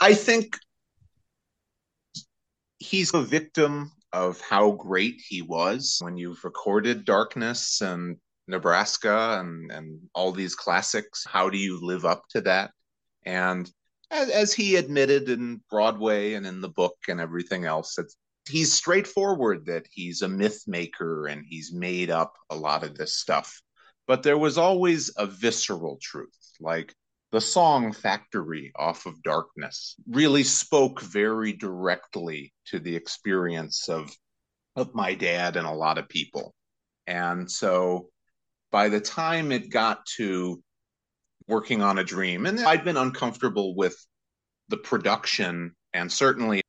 [0.00, 0.56] I think
[2.78, 9.70] he's a victim of how great he was when you've recorded Darkness and Nebraska and,
[9.70, 11.26] and all these classics.
[11.26, 12.70] How do you live up to that?
[13.24, 13.70] And
[14.10, 17.98] as, as he admitted in Broadway and in the book and everything else,
[18.48, 23.14] he's straightforward that he's a myth maker and he's made up a lot of this
[23.14, 23.60] stuff.
[24.06, 26.30] But there was always a visceral truth.
[26.60, 26.94] Like
[27.30, 34.10] the song Factory off of Darkness really spoke very directly to the experience of
[34.76, 36.54] of my dad and a lot of people.
[37.06, 38.10] And so
[38.70, 40.62] by the time it got to
[41.48, 43.96] working on a dream, and I'd been uncomfortable with
[44.68, 46.60] the production and certainly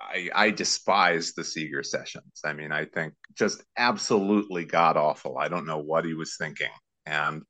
[0.00, 2.40] I, I despise the Seeger sessions.
[2.44, 5.38] I mean, I think just absolutely god awful.
[5.38, 6.70] I don't know what he was thinking.
[7.06, 7.42] And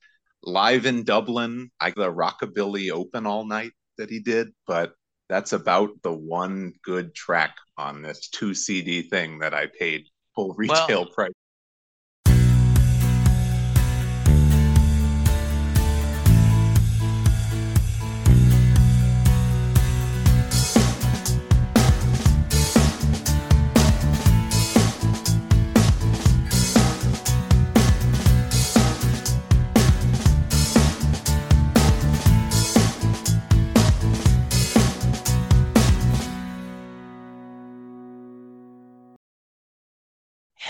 [0.46, 4.94] live in Dublin, I the Rockabilly Open all night that he did, but
[5.28, 10.54] that's about the one good track on this two CD thing that I paid full
[10.54, 11.32] retail well, price.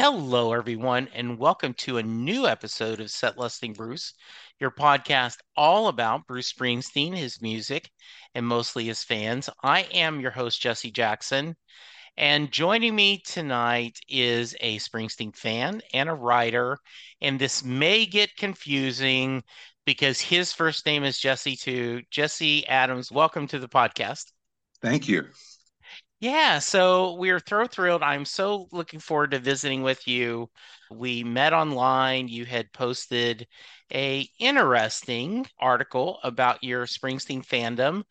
[0.07, 4.13] Hello, everyone, and welcome to a new episode of Set Lusting Bruce,
[4.61, 7.91] your podcast all about Bruce Springsteen, his music,
[8.35, 9.49] and mostly his fans.
[9.63, 11.57] I am your host, Jesse Jackson,
[12.19, 16.77] and joining me tonight is a Springsteen fan and a writer.
[17.23, 19.43] And this may get confusing
[19.87, 22.03] because his first name is Jesse, too.
[22.11, 24.33] Jesse Adams, welcome to the podcast.
[24.83, 25.29] Thank you.
[26.21, 28.03] Yeah, so we're throw thrilled.
[28.03, 30.51] I'm so looking forward to visiting with you.
[30.91, 32.29] We met online.
[32.29, 33.47] You had posted
[33.93, 38.05] a interesting article about your Springsteen fandom.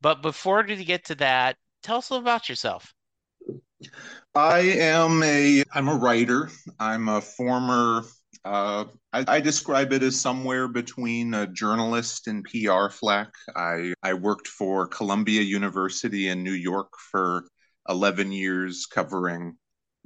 [0.00, 2.94] But before we get to that, tell us a little about yourself.
[4.34, 6.50] I am a I'm a writer.
[6.78, 8.02] I'm a former
[8.44, 13.28] uh, I, I, describe it as somewhere between a journalist and PR flack.
[13.54, 17.44] I, I worked for Columbia University in New York for
[17.88, 19.56] 11 years covering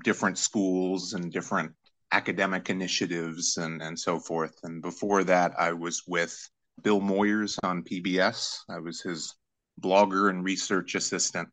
[0.04, 1.72] different schools and different
[2.12, 4.54] academic initiatives and, and so forth.
[4.62, 6.36] And before that, I was with
[6.82, 8.58] Bill Moyers on PBS.
[8.68, 9.34] I was his
[9.80, 11.48] blogger and research assistant.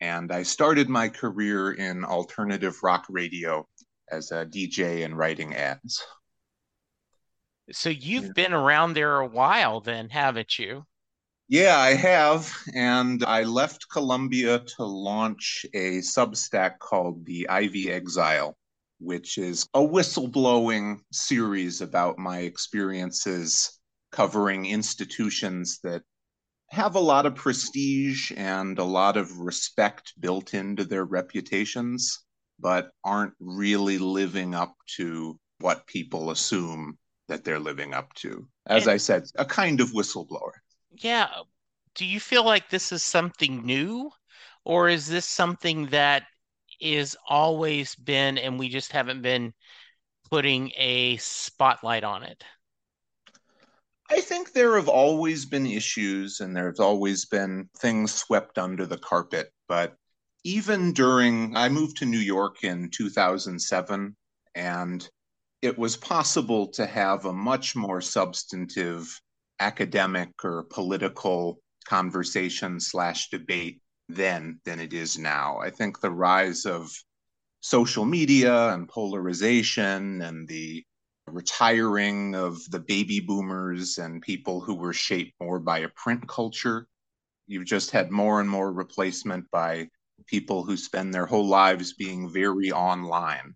[0.00, 3.66] And I started my career in alternative rock radio
[4.10, 6.02] as a DJ and writing ads.
[7.70, 10.86] So you've been around there a while then, haven't you?
[11.48, 12.54] Yeah, I have.
[12.74, 18.56] And I left Columbia to launch a Substack called The Ivy Exile,
[19.00, 23.78] which is a whistleblowing series about my experiences
[24.12, 26.02] covering institutions that
[26.70, 32.24] have a lot of prestige and a lot of respect built into their reputations,
[32.58, 36.98] but aren't really living up to what people assume
[37.28, 38.46] that they're living up to.
[38.66, 40.52] As and, I said, a kind of whistleblower
[40.96, 41.28] yeah
[41.94, 44.10] do you feel like this is something new
[44.64, 46.24] or is this something that
[46.80, 49.52] is always been and we just haven't been
[50.30, 52.44] putting a spotlight on it
[54.10, 58.96] I think there have always been issues and there's always been things swept under the
[58.96, 59.52] carpet.
[59.68, 59.96] But
[60.44, 64.16] even during, I moved to New York in 2007,
[64.54, 65.10] and
[65.60, 69.20] it was possible to have a much more substantive
[69.60, 75.58] academic or political conversation slash debate then than it is now.
[75.58, 76.90] I think the rise of
[77.60, 80.84] social media and polarization and the
[81.26, 86.86] retiring of the baby boomers and people who were shaped more by a print culture.
[87.46, 89.88] You've just had more and more replacement by
[90.26, 93.54] people who spend their whole lives being very online.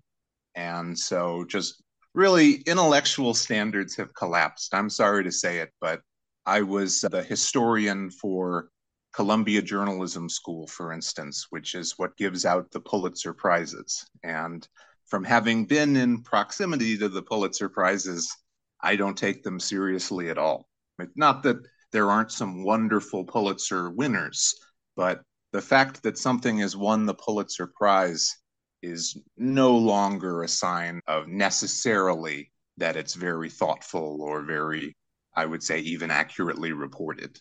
[0.55, 1.82] And so just
[2.15, 4.75] really intellectual standards have collapsed.
[4.75, 6.01] I'm sorry to say it, but
[6.45, 8.69] I was the historian for
[9.13, 14.07] Columbia Journalism School, for instance, which is what gives out the Pulitzer Prizes.
[14.23, 14.67] And
[15.07, 18.35] from having been in proximity to the Pulitzer Prizes,
[18.83, 20.69] I don't take them seriously at all.
[21.15, 21.59] Not that
[21.93, 24.55] there aren't some wonderful Pulitzer winners,
[24.97, 25.23] but
[25.53, 28.35] the fact that something has won the Pulitzer Prize
[28.83, 34.97] is no longer a sign of necessarily that it's very thoughtful or very,
[35.35, 37.39] I would say, even accurately reported.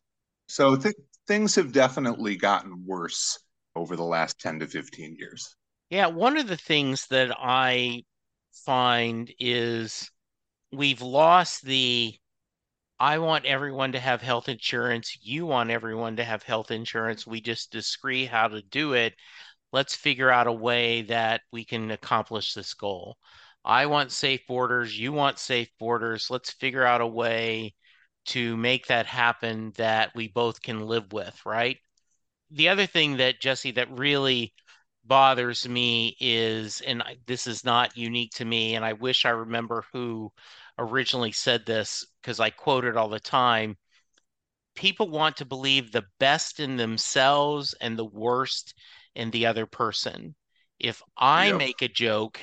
[0.47, 0.95] So th-
[1.27, 3.39] things have definitely gotten worse
[3.75, 5.55] over the last 10 to 15 years.
[5.89, 8.03] Yeah, one of the things that I
[8.65, 10.09] find is
[10.71, 12.13] we've lost the
[12.99, 15.17] I want everyone to have health insurance.
[15.23, 17.25] You want everyone to have health insurance.
[17.25, 19.15] We just disagree how to do it.
[19.71, 23.17] Let's figure out a way that we can accomplish this goal.
[23.63, 24.97] I want safe borders.
[24.97, 26.29] You want safe borders.
[26.29, 27.75] Let's figure out a way
[28.25, 31.77] to make that happen that we both can live with, right?
[32.51, 34.53] The other thing that Jesse that really
[35.03, 39.85] bothers me is, and this is not unique to me, and I wish I remember
[39.93, 40.31] who
[40.77, 43.77] originally said this because I quote it all the time.
[44.75, 48.73] People want to believe the best in themselves and the worst
[49.15, 50.35] in the other person.
[50.79, 51.57] If I yep.
[51.57, 52.39] make a joke,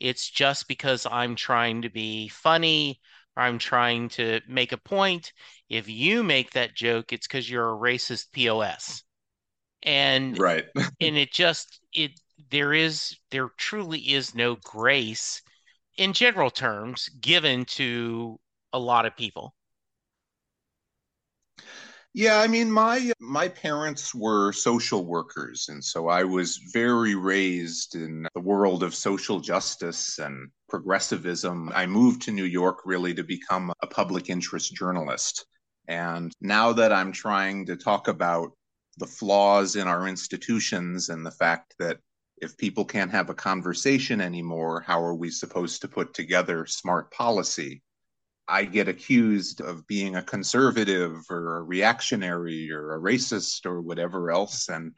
[0.00, 3.00] it's just because I'm trying to be funny
[3.36, 5.32] or I'm trying to make a point.
[5.68, 9.02] If you make that joke, it's because you're a racist POS.
[9.82, 10.64] And right.
[11.00, 12.12] and it just it
[12.50, 15.42] there is there truly is no grace
[15.96, 18.38] in general terms given to
[18.72, 19.54] a lot of people.
[22.16, 27.96] Yeah, I mean my my parents were social workers and so I was very raised
[27.96, 31.70] in the world of social justice and progressivism.
[31.74, 35.44] I moved to New York really to become a public interest journalist.
[35.88, 38.52] And now that I'm trying to talk about
[38.98, 41.98] the flaws in our institutions and the fact that
[42.36, 47.10] if people can't have a conversation anymore, how are we supposed to put together smart
[47.10, 47.82] policy?
[48.48, 54.30] I get accused of being a conservative or a reactionary or a racist or whatever
[54.30, 54.68] else.
[54.68, 54.92] And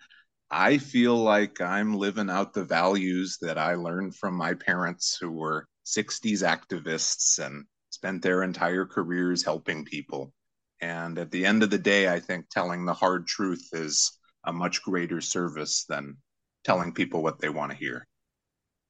[0.51, 5.31] I feel like I'm living out the values that I learned from my parents who
[5.31, 10.33] were 60s activists and spent their entire careers helping people.
[10.81, 14.13] And at the end of the day, I think telling the hard truth is
[14.45, 16.17] a much greater service than
[16.65, 18.07] telling people what they want to hear.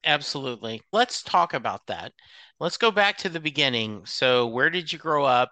[0.03, 0.81] Absolutely.
[0.91, 2.13] Let's talk about that.
[2.59, 4.05] Let's go back to the beginning.
[4.05, 5.51] So, where did you grow up?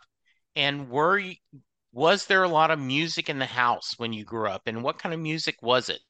[0.56, 1.36] And were you,
[1.92, 4.64] was there a lot of music in the house when you grew up?
[4.68, 6.02] And what kind of music was it?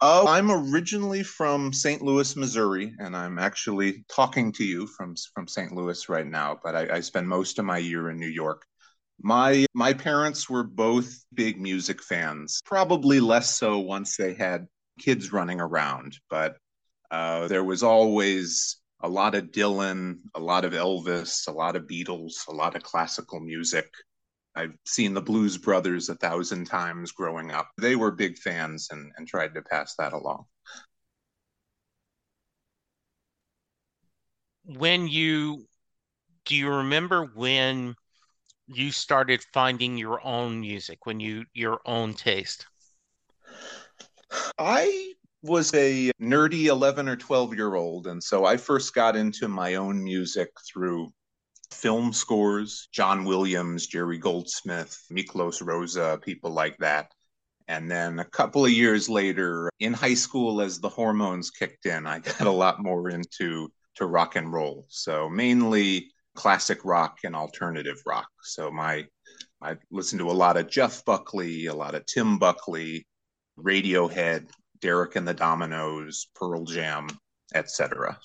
[0.00, 2.02] Oh, I'm originally from St.
[2.02, 5.72] Louis, Missouri, and I'm actually talking to you from from St.
[5.72, 6.58] Louis right now.
[6.62, 8.66] But I, I spend most of my year in New York.
[9.22, 12.60] My my parents were both big music fans.
[12.64, 14.66] Probably less so once they had
[14.98, 16.56] kids running around, but
[17.10, 21.82] uh, there was always a lot of Dylan, a lot of Elvis, a lot of
[21.82, 23.86] Beatles, a lot of classical music.
[24.56, 27.68] I've seen the Blues Brothers a thousand times growing up.
[27.76, 30.46] They were big fans and, and tried to pass that along.
[34.64, 35.66] When you
[36.46, 37.96] do you remember when
[38.66, 42.64] you started finding your own music, when you your own taste?
[44.58, 45.12] I
[45.44, 48.06] was a nerdy 11 or 12 year old.
[48.06, 51.10] And so I first got into my own music through
[51.70, 57.10] film scores, John Williams, Jerry Goldsmith, Miklos Rozsa, people like that.
[57.68, 62.06] And then a couple of years later, in high school, as the hormones kicked in,
[62.06, 64.86] I got a lot more into to rock and roll.
[64.88, 68.28] So mainly classic rock and alternative rock.
[68.42, 69.04] So my
[69.62, 73.06] I listened to a lot of Jeff Buckley, a lot of Tim Buckley,
[73.58, 74.48] Radiohead,
[74.84, 77.08] Derek and the Dominos, Pearl Jam,
[77.54, 78.20] etc.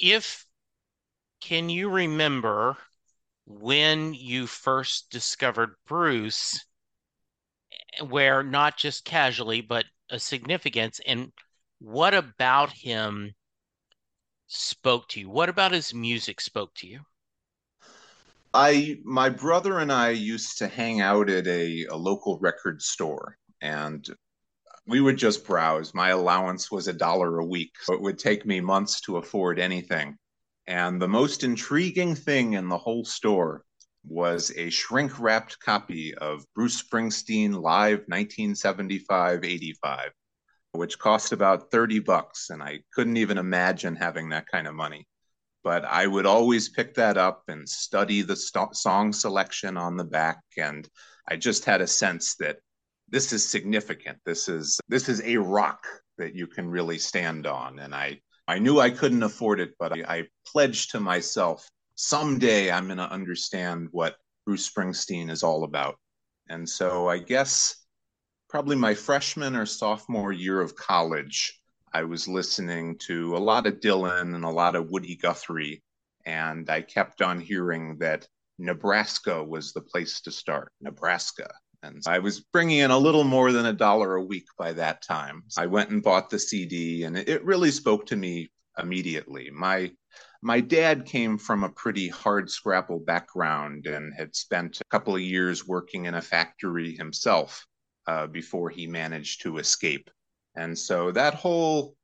[0.00, 0.46] If
[1.40, 2.76] can you remember
[3.46, 6.64] when you first discovered Bruce,
[8.00, 11.32] where not just casually, but a significance, and
[11.80, 13.34] what about him
[14.46, 15.28] spoke to you?
[15.28, 17.00] What about his music spoke to you?
[18.54, 23.36] I my brother and I used to hang out at a, a local record store
[23.60, 24.08] and
[24.86, 25.94] we would just browse.
[25.94, 29.58] My allowance was a dollar a week, so it would take me months to afford
[29.58, 30.16] anything.
[30.66, 33.64] And the most intriguing thing in the whole store
[34.04, 40.10] was a shrink wrapped copy of Bruce Springsteen Live 1975 85,
[40.72, 42.50] which cost about 30 bucks.
[42.50, 45.06] And I couldn't even imagine having that kind of money.
[45.62, 50.04] But I would always pick that up and study the st- song selection on the
[50.04, 50.40] back.
[50.56, 50.88] And
[51.28, 52.56] I just had a sense that
[53.10, 54.18] this is significant.
[54.24, 55.84] This is this is a rock
[56.18, 57.78] that you can really stand on.
[57.78, 61.68] And I I knew I couldn't afford it, but I, I pledged to myself
[62.00, 65.96] someday I'm going to understand what Bruce Springsteen is all about.
[66.48, 67.76] And so I guess
[68.48, 71.60] probably my freshman or sophomore year of college,
[71.92, 75.82] I was listening to a lot of Dylan and a lot of Woody Guthrie.
[76.24, 78.26] And I kept on hearing that
[78.58, 80.72] Nebraska was the place to start.
[80.80, 81.52] Nebraska.
[81.82, 85.02] And I was bringing in a little more than a dollar a week by that
[85.02, 85.44] time.
[85.56, 89.50] I went and bought the CD, and it really spoke to me immediately.
[89.50, 89.92] My
[90.42, 95.20] my dad came from a pretty hard scrapple background and had spent a couple of
[95.20, 97.66] years working in a factory himself
[98.06, 100.10] uh, before he managed to escape.
[100.56, 101.94] And so that whole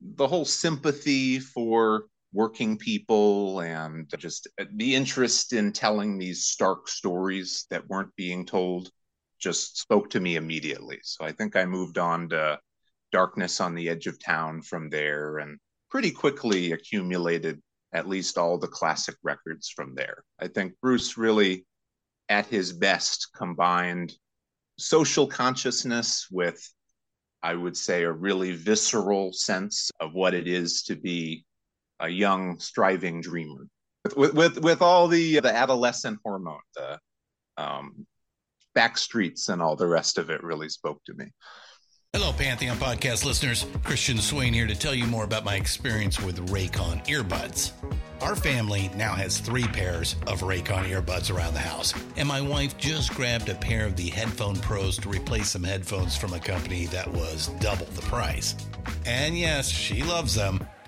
[0.00, 6.88] the whole sympathy for working people and just uh, the interest in telling these stark
[6.88, 8.90] stories that weren't being told
[9.38, 10.98] just spoke to me immediately.
[11.02, 12.58] So I think I moved on to
[13.10, 15.58] Darkness on the Edge of Town from there and
[15.90, 17.60] pretty quickly accumulated
[17.92, 20.24] at least all the classic records from there.
[20.40, 21.66] I think Bruce really,
[22.30, 24.14] at his best, combined
[24.78, 26.58] social consciousness with,
[27.42, 31.44] I would say, a really visceral sense of what it is to be
[32.02, 33.66] a young, striving dreamer.
[34.16, 36.98] With with with all the the adolescent hormone, the
[37.56, 38.06] um,
[38.74, 41.26] back streets and all the rest of it really spoke to me.
[42.12, 43.64] Hello, Pantheon podcast listeners.
[43.84, 47.72] Christian Swain here to tell you more about my experience with Raycon earbuds.
[48.20, 52.76] Our family now has three pairs of Raycon earbuds around the house, and my wife
[52.76, 56.84] just grabbed a pair of the Headphone Pros to replace some headphones from a company
[56.86, 58.56] that was double the price.
[59.06, 60.66] And yes, she loves them.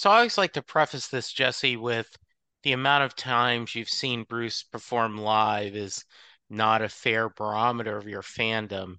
[0.00, 2.08] So I always like to preface this, Jesse, with
[2.62, 6.06] the amount of times you've seen Bruce perform live is
[6.48, 8.94] not a fair barometer of your fandom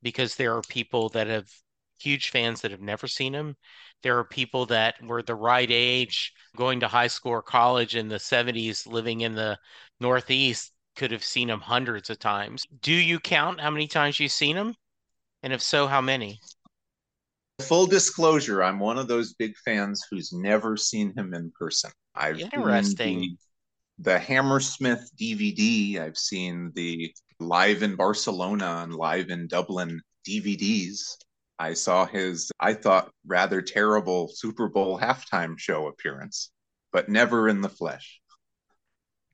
[0.00, 1.50] because there are people that have
[1.98, 3.56] huge fans that have never seen him.
[4.02, 8.08] There are people that were the right age going to high school or college in
[8.08, 9.58] the 70s, living in the
[10.00, 12.64] Northeast, could have seen him hundreds of times.
[12.80, 14.74] Do you count how many times you've seen him?
[15.42, 16.40] And if so, how many?
[17.62, 21.90] Full disclosure, I'm one of those big fans who's never seen him in person.
[22.14, 22.96] I've Interesting.
[22.96, 23.36] seen
[23.98, 25.98] the, the Hammersmith DVD.
[25.98, 31.16] I've seen the live in Barcelona and live in Dublin DVDs.
[31.58, 36.52] I saw his, I thought, rather terrible Super Bowl halftime show appearance,
[36.92, 38.20] but never in the flesh.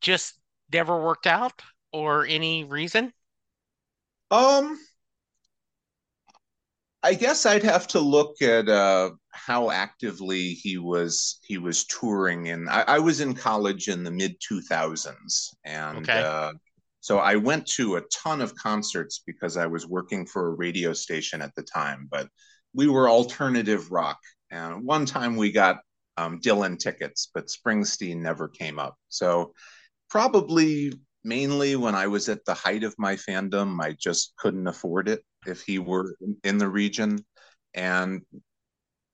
[0.00, 0.40] Just
[0.72, 1.60] never worked out
[1.92, 3.12] or any reason?
[4.30, 4.78] Um,
[7.04, 12.48] I guess I'd have to look at uh, how actively he was he was touring,
[12.50, 16.20] and I, I was in college in the mid two thousands, and Okay.
[16.20, 16.52] uh,
[17.00, 20.94] so I went to a ton of concerts because I was working for a radio
[20.94, 22.08] station at the time.
[22.10, 22.28] But
[22.74, 24.18] we were alternative rock,
[24.50, 25.80] And one time we got
[26.16, 28.96] um, Dylan tickets, but Springsteen never came up.
[29.10, 29.54] So
[30.10, 30.94] probably
[31.24, 35.24] mainly when I was at the height of my fandom, I just couldn't afford it
[35.46, 37.24] if he were in the region.
[37.74, 38.22] And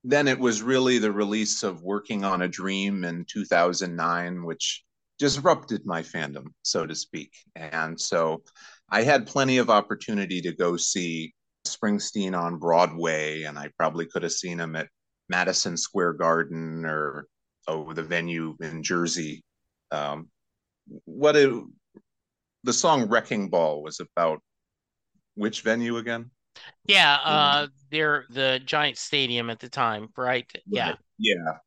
[0.03, 4.83] then it was really the release of Working on a Dream in 2009, which
[5.19, 7.31] disrupted my fandom, so to speak.
[7.55, 8.43] And so
[8.89, 11.33] I had plenty of opportunity to go see
[11.67, 14.89] Springsteen on Broadway, and I probably could have seen him at
[15.29, 17.27] Madison Square Garden or
[17.67, 19.43] oh, the venue in Jersey.
[19.91, 20.29] Um,
[21.05, 21.53] what it,
[22.63, 24.41] the song "Wrecking Ball" was about?
[25.35, 26.31] Which venue again?
[26.85, 30.45] Yeah, uh, they're the Giant Stadium at the time, right?
[30.67, 31.57] Yeah, yeah.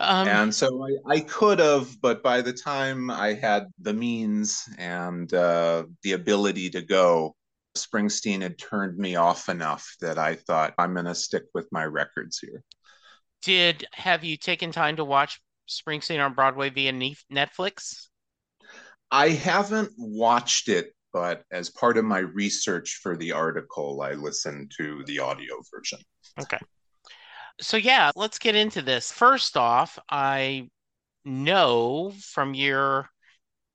[0.00, 4.64] Um, and so I, I could have, but by the time I had the means
[4.78, 7.36] and uh, the ability to go,
[7.76, 11.84] Springsteen had turned me off enough that I thought I'm going to stick with my
[11.84, 12.64] records here.
[13.42, 16.92] Did have you taken time to watch Springsteen on Broadway via
[17.32, 18.08] Netflix?
[19.12, 24.72] I haven't watched it, but as part of my research for the article, I listened
[24.78, 25.98] to the audio version.
[26.40, 26.58] Okay.
[27.60, 29.12] So, yeah, let's get into this.
[29.12, 30.70] First off, I
[31.26, 33.10] know from your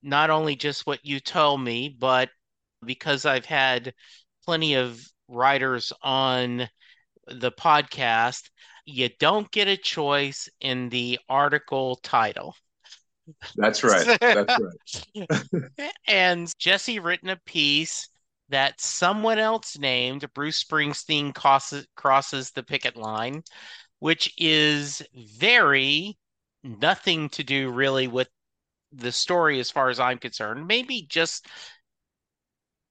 [0.02, 2.30] not only just what you told me, but
[2.84, 3.94] because I've had
[4.44, 6.68] plenty of writers on
[7.28, 8.50] the podcast,
[8.86, 12.56] you don't get a choice in the article title.
[13.56, 14.18] That's right.
[14.20, 15.90] That's right.
[16.08, 18.10] and Jesse written a piece
[18.50, 23.44] that someone else named Bruce Springsteen crosses, crosses the picket line,
[24.00, 26.18] which is very
[26.64, 28.30] nothing to do really with
[28.94, 30.66] the story as far as I'm concerned.
[30.66, 31.48] Maybe just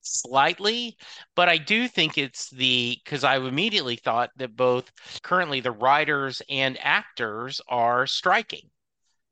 [0.03, 0.97] slightly,
[1.35, 4.91] but I do think it's the because I immediately thought that both
[5.23, 8.71] currently the writers and actors are striking.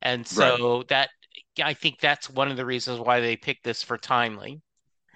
[0.04, 0.88] And so right.
[0.88, 1.11] that
[1.62, 4.60] I think that's one of the reasons why they picked this for timely.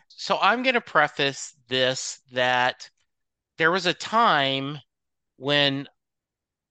[0.08, 2.88] So I'm going to preface this that
[3.58, 4.78] there was a time
[5.36, 5.86] when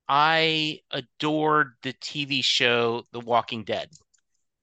[0.09, 3.89] I adored the TV show The Walking Dead.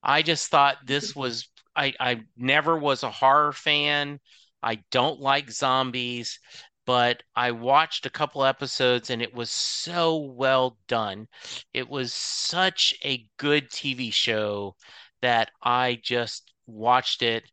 [0.02, 4.20] I just thought this was I I never was a horror fan.
[4.62, 6.40] I don't like zombies,
[6.86, 11.28] but I watched a couple episodes and it was so well done.
[11.72, 14.76] It was such a good TV show
[15.22, 17.44] that I just watched it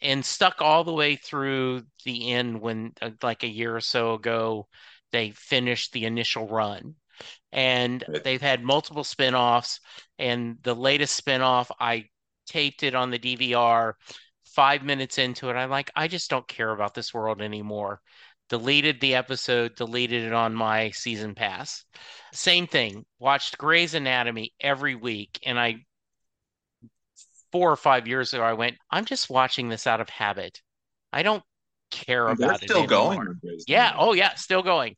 [0.00, 4.14] and stuck all the way through the end when, uh, like a year or so
[4.14, 4.66] ago,
[5.12, 6.96] they finished the initial run.
[7.52, 9.78] And they've had multiple spin-offs.
[10.18, 12.06] And the latest spin-off, I
[12.46, 13.94] taped it on the DVR
[14.44, 15.54] five minutes into it.
[15.54, 18.00] I'm like, I just don't care about this world anymore
[18.52, 21.86] deleted the episode, deleted it on my season pass.
[22.34, 23.06] Same thing.
[23.18, 25.76] Watched Grey's Anatomy every week, and I
[27.50, 30.60] four or five years ago I went, I'm just watching this out of habit.
[31.14, 31.42] I don't
[31.90, 32.60] care about They're it.
[32.64, 33.24] Still anymore.
[33.24, 33.40] going.
[33.66, 33.94] Yeah.
[33.96, 34.96] Oh yeah, still going.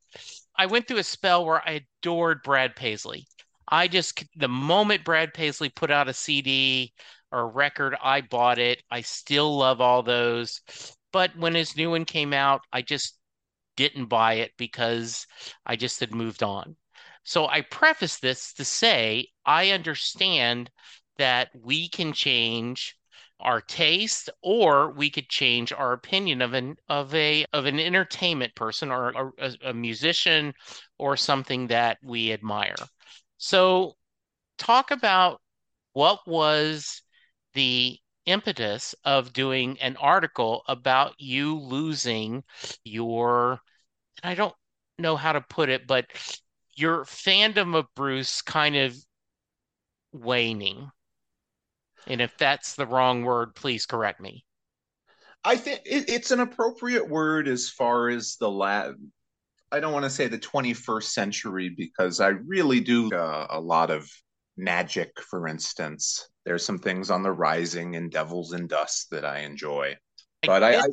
[0.58, 3.24] I went through a spell where I adored Brad Paisley.
[3.68, 6.92] I just the moment Brad Paisley put out a CD
[7.30, 8.82] or a record, I bought it.
[8.90, 10.60] I still love all those.
[11.12, 13.16] But when his new one came out, I just
[13.76, 15.26] didn't buy it because
[15.66, 16.76] I just had moved on.
[17.24, 20.70] So I preface this to say I understand
[21.16, 22.96] that we can change
[23.40, 28.54] our taste or we could change our opinion of an of a of an entertainment
[28.54, 30.54] person or a, a musician
[30.98, 32.74] or something that we admire.
[33.38, 33.96] So
[34.58, 35.40] talk about
[35.92, 37.02] what was
[37.54, 42.42] the impetus of doing an article about you losing
[42.84, 43.60] your
[44.22, 44.54] and I don't
[44.98, 46.06] know how to put it, but
[46.76, 48.96] your fandom of Bruce kind of
[50.12, 50.90] waning.
[52.06, 54.44] And if that's the wrong word, please correct me.
[55.44, 58.94] I think it, it's an appropriate word as far as the lab.
[59.70, 63.90] I don't want to say the 21st century because I really do uh, a lot
[63.90, 64.08] of
[64.56, 66.28] magic, for instance.
[66.44, 69.96] There's some things on the Rising and Devils and Dust that I enjoy.
[70.42, 70.86] But I, I,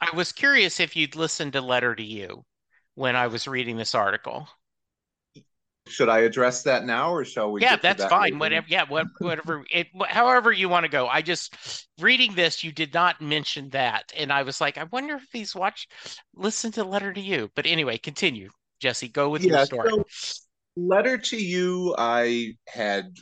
[0.00, 2.44] I was curious if you'd listened to Letter to You
[2.94, 4.48] when I was reading this article.
[5.88, 7.60] Should I address that now, or shall we?
[7.60, 8.38] Yeah, that's that fine.
[8.38, 8.66] Whatever.
[8.68, 9.64] Yeah, whatever.
[9.68, 11.08] It, however you want to go.
[11.08, 15.16] I just reading this, you did not mention that, and I was like, I wonder
[15.16, 15.90] if he's watched,
[16.36, 17.50] listen to Letter to You.
[17.56, 19.08] But anyway, continue, Jesse.
[19.08, 19.90] Go with yeah, your story.
[19.90, 20.04] So
[20.76, 23.16] Letter to You, I had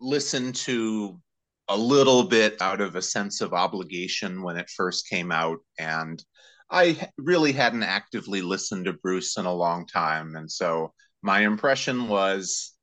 [0.00, 1.20] listened to
[1.68, 6.22] a little bit out of a sense of obligation when it first came out, and
[6.70, 12.08] I really hadn't actively listened to Bruce in a long time, and so my impression
[12.08, 12.74] was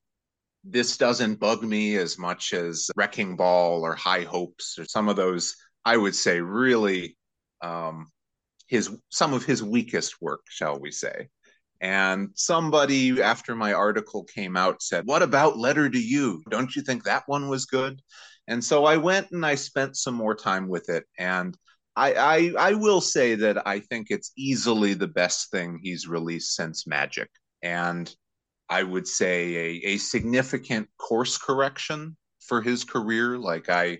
[0.63, 5.15] this doesn't bug me as much as Wrecking Ball or High Hopes or some of
[5.15, 7.17] those, I would say, really
[7.61, 8.07] um,
[8.67, 11.29] his some of his weakest work, shall we say.
[11.81, 16.43] And somebody after my article came out said, What about Letter to You?
[16.49, 18.01] Don't you think that one was good?
[18.47, 21.05] And so I went and I spent some more time with it.
[21.17, 21.57] And
[21.95, 26.55] I, I, I will say that I think it's easily the best thing he's released
[26.55, 27.29] since Magic.
[27.63, 28.13] And
[28.69, 33.37] I would say a, a significant course correction for his career.
[33.37, 33.99] Like I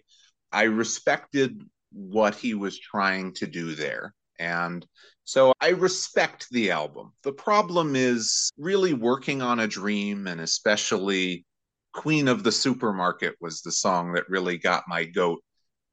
[0.51, 4.13] I respected what he was trying to do there.
[4.39, 4.85] And
[5.23, 7.13] so I respect the album.
[7.23, 11.45] The problem is really working on a dream, and especially
[11.93, 15.41] Queen of the Supermarket was the song that really got my goat.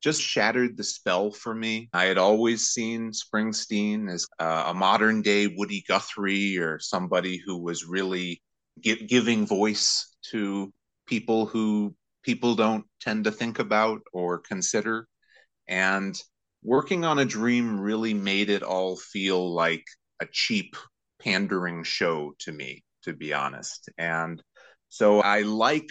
[0.00, 1.88] Just shattered the spell for me.
[1.92, 7.58] I had always seen Springsteen as uh, a modern day Woody Guthrie or somebody who
[7.58, 8.40] was really
[8.80, 10.72] gi- giving voice to
[11.06, 15.08] people who people don't tend to think about or consider.
[15.66, 16.20] And
[16.62, 19.84] working on a dream really made it all feel like
[20.20, 20.76] a cheap
[21.22, 23.88] pandering show to me, to be honest.
[23.98, 24.42] And
[24.88, 25.88] so I like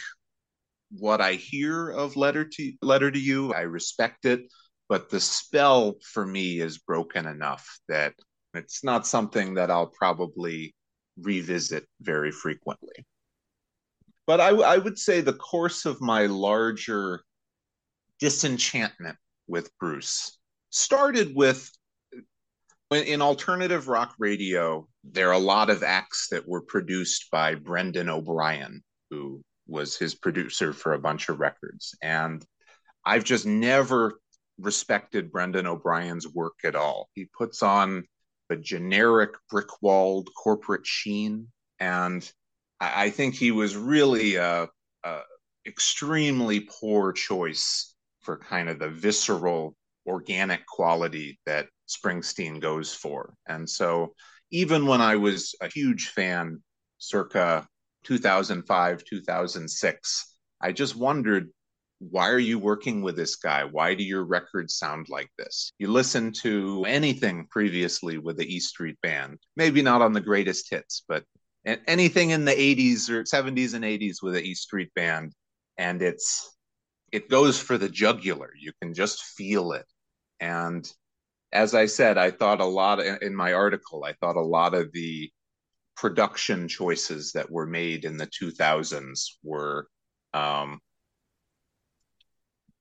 [0.92, 3.54] what I hear of letter to letter to you.
[3.54, 4.42] I respect it,
[4.90, 8.14] but the spell for me is broken enough that
[8.54, 10.74] it's not something that I'll probably
[11.20, 13.06] revisit very frequently.
[14.26, 17.22] But I, I would say the course of my larger
[18.20, 20.38] disenchantment with Bruce
[20.70, 21.70] started with
[22.92, 28.10] in alternative rock radio, there are a lot of acts that were produced by Brendan
[28.10, 31.96] O'Brien, who was his producer for a bunch of records.
[32.02, 32.46] And
[33.06, 34.20] I've just never
[34.58, 37.10] respected Brendan O'Brien's work at all.
[37.14, 38.06] He puts on
[38.50, 41.48] a generic brick walled corporate sheen.
[41.80, 42.30] And
[42.80, 44.70] I, think he was really a,
[45.04, 45.20] a
[45.66, 49.76] extremely poor choice for kind of the visceral,
[50.08, 53.34] organic quality that Springsteen goes for.
[53.48, 54.14] And so
[54.52, 56.62] even when I was a huge fan
[56.98, 57.68] circa
[58.04, 61.50] 2005, 2006, I just wondered
[62.00, 63.64] why are you working with this guy?
[63.64, 65.72] Why do your records sound like this?
[65.80, 70.70] You listen to anything previously with the E Street Band, maybe not on the greatest
[70.70, 71.24] hits, but
[71.66, 75.34] anything in the 80s or 70s and 80s with the E Street Band,
[75.78, 76.56] and it's
[77.12, 78.52] it goes for the jugular.
[78.60, 79.86] You can just feel it.
[80.40, 80.90] And
[81.52, 84.92] as I said, I thought a lot in my article, I thought a lot of
[84.92, 85.32] the
[85.96, 89.88] production choices that were made in the 2000s were
[90.34, 90.80] um,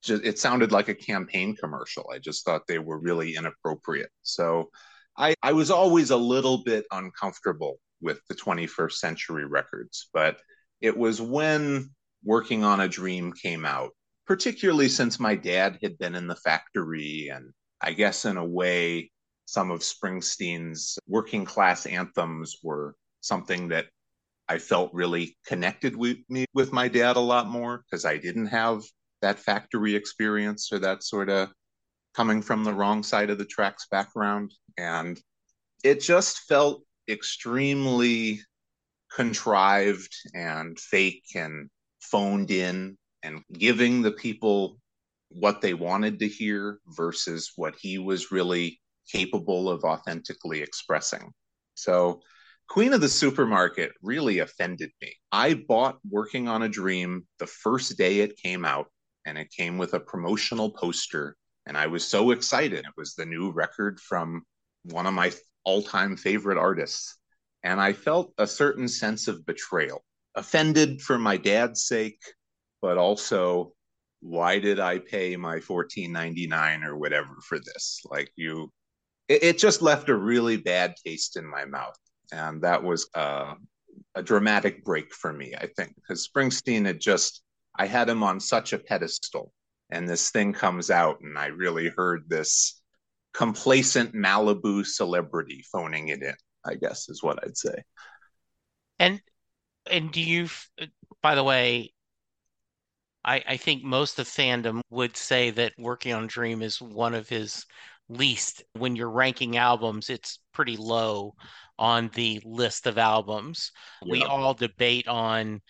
[0.03, 2.11] just, it sounded like a campaign commercial.
[2.13, 4.11] I just thought they were really inappropriate.
[4.23, 4.71] So
[5.17, 10.39] I, I was always a little bit uncomfortable with the 21st century records, but
[10.81, 11.91] it was when
[12.27, 13.93] Working on a Dream came out,
[14.27, 17.31] particularly since my dad had been in the factory.
[17.33, 19.11] And I guess in a way,
[19.47, 23.87] some of Springsteen's working class anthems were something that
[24.49, 28.47] I felt really connected with me with my dad a lot more because I didn't
[28.47, 28.83] have
[29.23, 31.51] that factory experience or that sort of
[32.15, 34.53] coming from the wrong side of the tracks background.
[34.79, 35.21] And
[35.85, 38.41] it just felt extremely
[39.15, 41.69] contrived and fake and
[42.01, 44.79] phoned in and giving the people
[45.29, 51.33] what they wanted to hear versus what he was really capable of authentically expressing.
[51.75, 52.21] So,
[52.69, 55.15] Queen of the Supermarket really offended me.
[55.31, 58.87] I bought Working on a Dream the first day it came out
[59.25, 61.37] and it came with a promotional poster.
[61.67, 62.81] And I was so excited.
[62.81, 64.43] It was the new record from
[64.83, 65.33] one of my
[65.65, 67.19] all time favorite artists.
[67.63, 72.21] And I felt a certain sense of betrayal, offended for my dad's sake,
[72.83, 73.73] but also
[74.21, 78.01] why did I pay my fourteen ninety nine or whatever for this?
[78.11, 78.73] Like you,
[79.29, 81.97] it, it, just left a really bad taste in my mouth,
[82.33, 83.55] and that was uh,
[84.15, 85.55] a dramatic break for me.
[85.55, 87.43] I think because Springsteen had just
[87.79, 89.53] I had him on such a pedestal.
[89.91, 92.83] And this thing comes out, and I really heard this
[93.33, 96.35] complacent Malibu celebrity phoning it in,
[96.65, 97.85] I guess is what I'd say.
[98.99, 99.21] And
[99.89, 100.49] and do you
[101.23, 101.93] by the way,
[103.27, 107.29] I, I think most of fandom would say that Working on Dream is one of
[107.29, 107.67] his
[108.09, 108.63] least.
[108.75, 111.35] When you're ranking albums, it's pretty low
[111.77, 113.73] on the list of albums.
[114.05, 114.13] Yeah.
[114.13, 115.61] We all debate on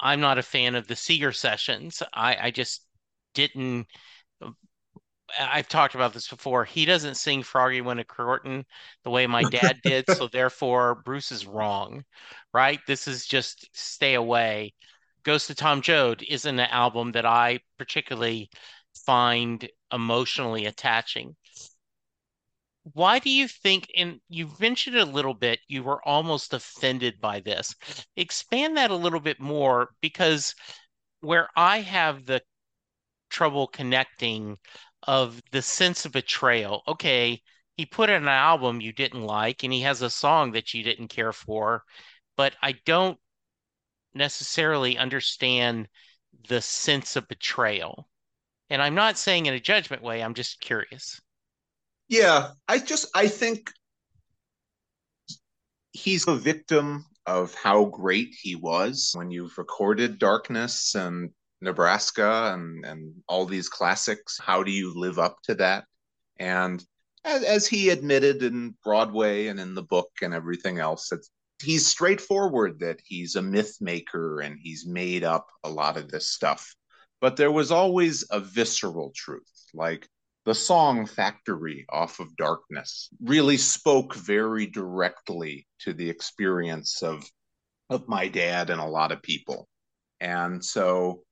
[0.00, 2.02] I'm not a fan of the Seeger sessions.
[2.12, 2.84] I, I just
[3.32, 3.86] didn't
[4.42, 4.50] uh,
[5.38, 6.64] I've talked about this before.
[6.64, 8.64] He doesn't sing Froggy Went a Courtin'
[9.04, 12.04] the way my dad did, so therefore Bruce is wrong,
[12.52, 12.80] right?
[12.86, 14.74] This is just stay away.
[15.24, 18.50] Ghost of Tom Joad isn't an album that I particularly
[19.06, 21.36] find emotionally attaching.
[22.92, 27.40] Why do you think, and you mentioned a little bit, you were almost offended by
[27.40, 27.74] this?
[28.16, 30.54] Expand that a little bit more because
[31.20, 32.42] where I have the
[33.30, 34.58] trouble connecting
[35.02, 36.82] of the sense of betrayal.
[36.86, 37.40] Okay,
[37.76, 40.82] he put in an album you didn't like and he has a song that you
[40.82, 41.82] didn't care for,
[42.36, 43.18] but I don't
[44.14, 45.88] necessarily understand
[46.48, 48.08] the sense of betrayal.
[48.70, 51.20] And I'm not saying in a judgment way, I'm just curious.
[52.08, 53.70] Yeah, I just I think
[55.92, 62.84] he's a victim of how great he was when you've recorded Darkness and Nebraska and,
[62.84, 64.38] and all these classics.
[64.38, 65.84] How do you live up to that?
[66.38, 66.84] And
[67.24, 71.10] as, as he admitted in Broadway and in the book and everything else,
[71.64, 76.28] he's straightforward that he's a myth maker and he's made up a lot of this
[76.28, 76.74] stuff.
[77.20, 80.08] But there was always a visceral truth, like
[80.44, 87.24] the song Factory off of Darkness really spoke very directly to the experience of
[87.90, 89.68] of my dad and a lot of people.
[90.20, 91.22] And so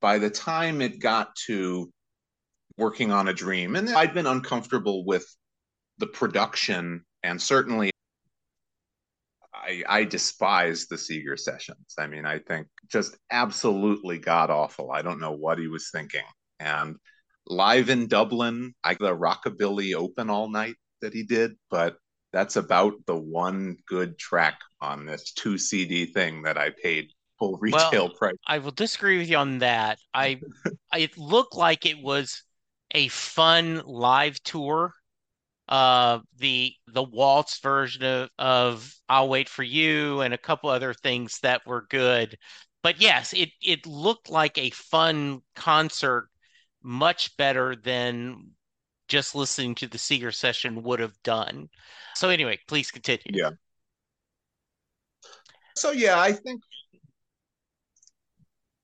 [0.00, 1.92] by the time it got to
[2.76, 5.26] working on a dream, and I'd been uncomfortable with
[5.98, 7.89] the production, and certainly
[9.70, 11.94] I, I despise the Seeger sessions.
[11.98, 14.90] I mean, I think just absolutely god awful.
[14.90, 16.24] I don't know what he was thinking.
[16.58, 16.96] And
[17.46, 21.96] live in Dublin, I the Rockabilly Open all night that he did, but
[22.32, 27.56] that's about the one good track on this two CD thing that I paid full
[27.58, 28.36] retail well, price.
[28.46, 29.98] I will disagree with you on that.
[30.14, 30.40] I
[30.94, 32.42] it looked like it was
[32.92, 34.92] a fun live tour.
[35.70, 40.92] Uh, the the waltz version of, of I'll Wait for You and a couple other
[40.92, 42.36] things that were good.
[42.82, 46.28] But yes, it it looked like a fun concert,
[46.82, 48.50] much better than
[49.06, 51.68] just listening to the Seeger session would have done.
[52.16, 53.22] So anyway, please continue.
[53.28, 53.50] Yeah.
[55.76, 56.62] So yeah, I think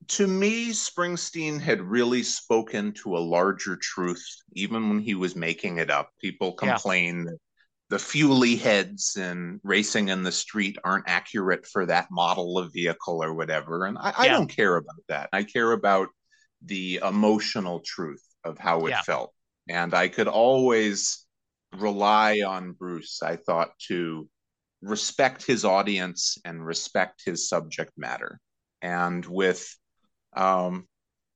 [0.09, 5.79] to me, Springsteen had really spoken to a larger truth, even when he was making
[5.79, 6.11] it up.
[6.21, 7.25] People complain yeah.
[7.25, 7.39] that
[7.89, 13.23] the Fuelie heads and racing in the street aren't accurate for that model of vehicle
[13.23, 13.87] or whatever.
[13.87, 14.15] And I, yeah.
[14.19, 15.29] I don't care about that.
[15.33, 16.09] I care about
[16.65, 19.03] the emotional truth of how it yeah.
[19.03, 19.33] felt.
[19.69, 21.25] And I could always
[21.77, 24.29] rely on Bruce, I thought, to
[24.83, 28.41] respect his audience and respect his subject matter.
[28.83, 29.77] And with
[30.37, 30.87] um,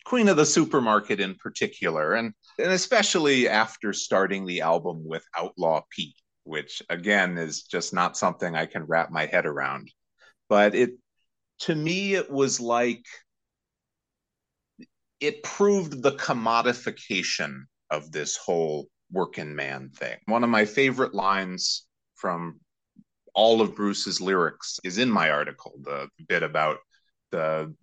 [0.04, 5.82] Queen of the Supermarket in particular, and and especially after starting the album with Outlaw
[5.90, 9.90] Pete, which again is just not something I can wrap my head around.
[10.48, 10.92] But it
[11.60, 13.04] to me it was like
[15.20, 20.16] it proved the commodification of this whole working man thing.
[20.26, 22.60] One of my favorite lines from
[23.34, 26.78] all of Bruce's lyrics is in my article, the bit about
[27.30, 27.74] the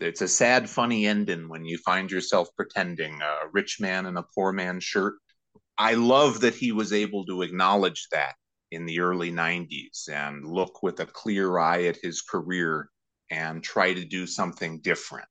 [0.00, 4.26] it's a sad, funny ending when you find yourself pretending a rich man in a
[4.34, 5.14] poor man's shirt.
[5.78, 8.34] I love that he was able to acknowledge that
[8.70, 12.88] in the early 90s and look with a clear eye at his career
[13.30, 15.28] and try to do something different.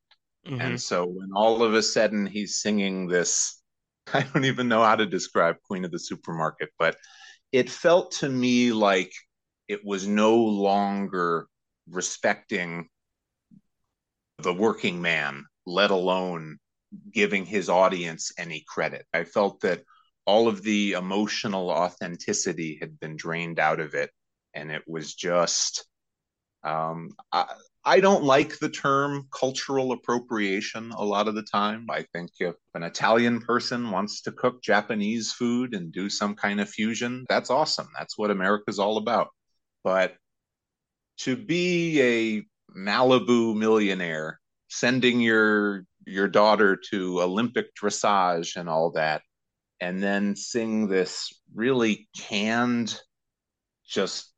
[0.47, 0.61] Mm-hmm.
[0.61, 3.61] And so when all of a sudden he's singing this,
[4.13, 6.95] I don't even know how to describe Queen of the Supermarket, but
[7.51, 9.11] it felt to me like
[9.67, 11.47] it was no longer
[11.89, 12.89] respecting
[14.39, 16.57] the working man, let alone
[17.11, 19.05] giving his audience any credit.
[19.13, 19.83] I felt that
[20.25, 24.11] all of the emotional authenticity had been drained out of it.
[24.53, 25.85] And it was just,
[26.63, 27.45] um, I,
[27.83, 31.85] I don't like the term cultural appropriation a lot of the time.
[31.89, 36.59] I think if an Italian person wants to cook Japanese food and do some kind
[36.59, 37.89] of fusion, that's awesome.
[37.95, 39.27] That's what America's all about.
[39.83, 40.15] But
[41.19, 49.23] to be a Malibu millionaire, sending your your daughter to Olympic dressage and all that,
[49.79, 52.99] and then sing this really canned,
[53.87, 54.33] just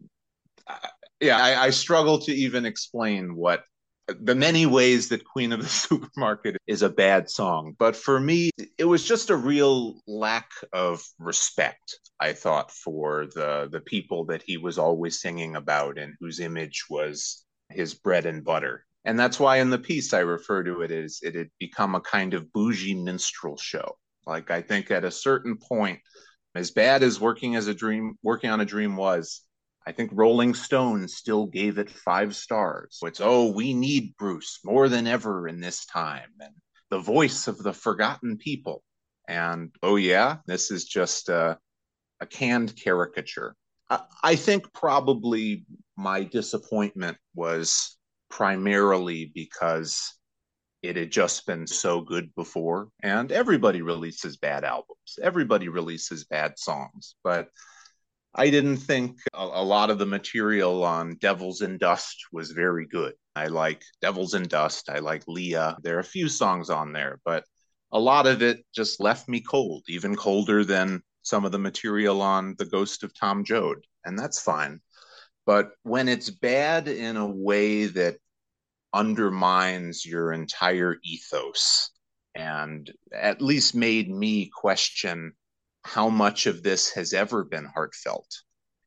[0.68, 0.76] uh,
[1.20, 3.64] yeah, I, I struggle to even explain what
[4.08, 7.76] the many ways that Queen of the Supermarket is a bad song.
[7.78, 13.68] But for me, it was just a real lack of respect, I thought, for the
[13.72, 17.44] the people that he was always singing about and whose image was
[17.78, 18.86] his bread and butter.
[19.06, 22.02] And that's why in the piece I refer to it as it had become a
[22.02, 23.98] kind of bougie minstrel show.
[24.26, 26.00] Like I think at a certain point,
[26.56, 29.44] as bad as working as a dream, working on a dream was,
[29.86, 33.00] I think Rolling Stone still gave it five stars.
[33.04, 36.54] It's oh, we need Bruce more than ever in this time, and
[36.90, 38.84] the voice of the forgotten people.
[39.30, 41.58] And oh yeah, this is just a,
[42.20, 43.56] a canned caricature.
[43.90, 47.98] I, think probably my disappointment was
[48.30, 50.14] primarily because
[50.82, 52.90] it had just been so good before.
[53.02, 57.16] And everybody releases bad albums, everybody releases bad songs.
[57.24, 57.50] But
[58.36, 62.86] I didn't think a, a, lot of the material on Devils and Dust was very
[62.86, 63.14] good.
[63.36, 64.90] I like Devils and Dust.
[64.90, 65.78] I like Leah.
[65.82, 67.46] There are a few songs on there, but
[67.92, 72.22] a lot of it just left me cold, even colder than some of the material
[72.22, 73.86] on The Ghost of Tom Joad.
[74.06, 74.80] And that's fine.
[75.46, 78.18] But when it's bad in a way that
[78.94, 81.92] undermines your entire ethos
[82.34, 85.34] and at least made me question
[85.84, 88.28] how much of this has ever been heartfelt.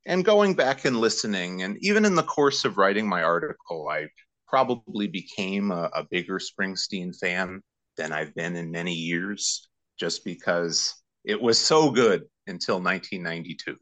[0.07, 4.09] And going back and listening, and even in the course of writing my article, I
[4.49, 7.63] probably became a, a bigger Springsteen fan
[7.97, 13.77] than I've been in many years, just because it was so good until 1992.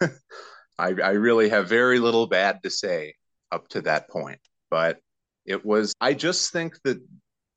[0.78, 3.14] I, I really have very little bad to say
[3.52, 4.40] up to that point.
[4.70, 4.98] But
[5.46, 7.00] it was, I just think that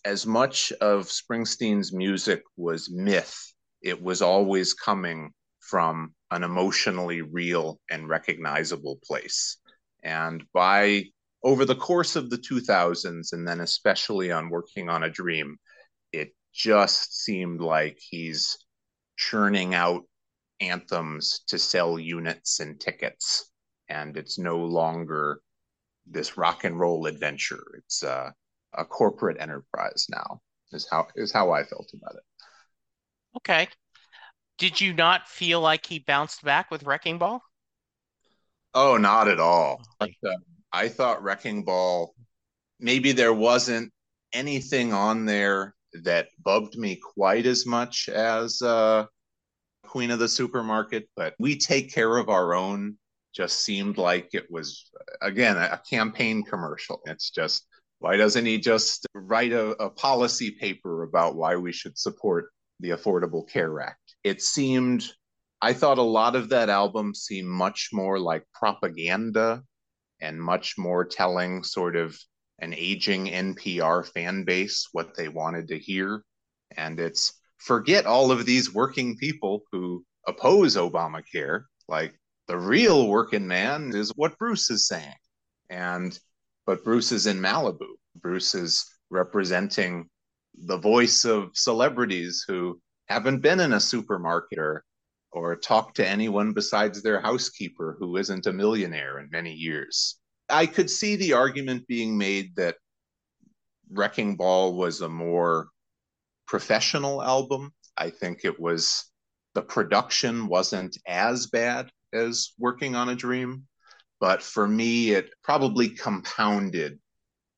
[0.06, 7.80] as much of Springsteen's music was myth, it was always coming from an emotionally real
[7.89, 9.58] and recognizable place.
[10.04, 11.06] And by
[11.43, 15.58] over the course of the 2000s, and then especially on Working on a Dream,
[16.12, 18.58] it just seemed like he's
[19.18, 20.04] churning out
[20.62, 23.52] anthems to sell units and tickets.
[23.90, 25.42] And it's no longer
[26.06, 27.64] this rock and roll adventure.
[27.78, 28.32] It's uh,
[28.74, 30.42] a corporate enterprise now.
[30.72, 32.24] Is how is how I felt about it.
[33.38, 33.68] Okay.
[34.58, 37.42] Did you not feel like he bounced back with Wrecking Ball?
[38.74, 39.82] Oh, not at all.
[40.00, 40.36] But, uh,
[40.74, 42.14] I thought Wrecking Ball.
[42.80, 43.94] Maybe there wasn't
[44.34, 49.06] anything on there that bugged me quite as much as uh,
[49.86, 52.97] Queen of the Supermarket, but we take care of our own
[53.34, 54.89] just seemed like it was
[55.21, 57.02] again a campaign commercial.
[57.06, 57.67] It's just
[58.00, 62.91] why doesn't he just write a, a, policy paper about why we should support the
[62.91, 64.15] affordable care act?
[64.23, 65.06] It seemed
[65.62, 69.63] i thought a lot of that album seemed much more like propaganda
[70.21, 72.17] and much more telling sort of
[72.60, 76.24] an aging npr fan base what they wanted to hear
[76.76, 82.13] and it's forget all of these working people who oppose obamacare like
[82.48, 85.15] the real working man is what Bruce is saying.
[85.70, 86.17] And
[86.65, 87.96] but Bruce is in Malibu.
[88.15, 90.10] Bruce is representing
[90.54, 94.84] the voice of celebrities who haven't been in a supermarket or
[95.32, 100.20] or talked to anyone besides their housekeeper who isn't a millionaire in many years.
[100.50, 102.78] I could see the argument being made that
[103.92, 105.70] Wrecking Ball was a more
[106.48, 107.74] professional album.
[107.98, 109.12] I think it was
[109.56, 113.68] the production wasn't as bad as working on a dream.
[114.20, 117.00] But for me, it probably compounded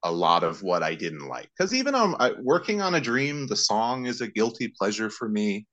[0.04, 1.50] a lot of what I didn't like.
[1.58, 5.30] Because even on I, working on a dream, the song is a guilty pleasure for
[5.30, 5.68] me.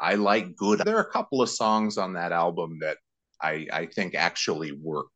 [0.00, 0.80] I like good.
[0.80, 2.98] There are a couple of songs on that album that
[3.40, 5.06] I, I think actually work.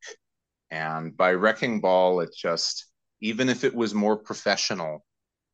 [0.70, 2.86] And by Wrecking Ball, it just,
[3.20, 5.04] even if it was more professional,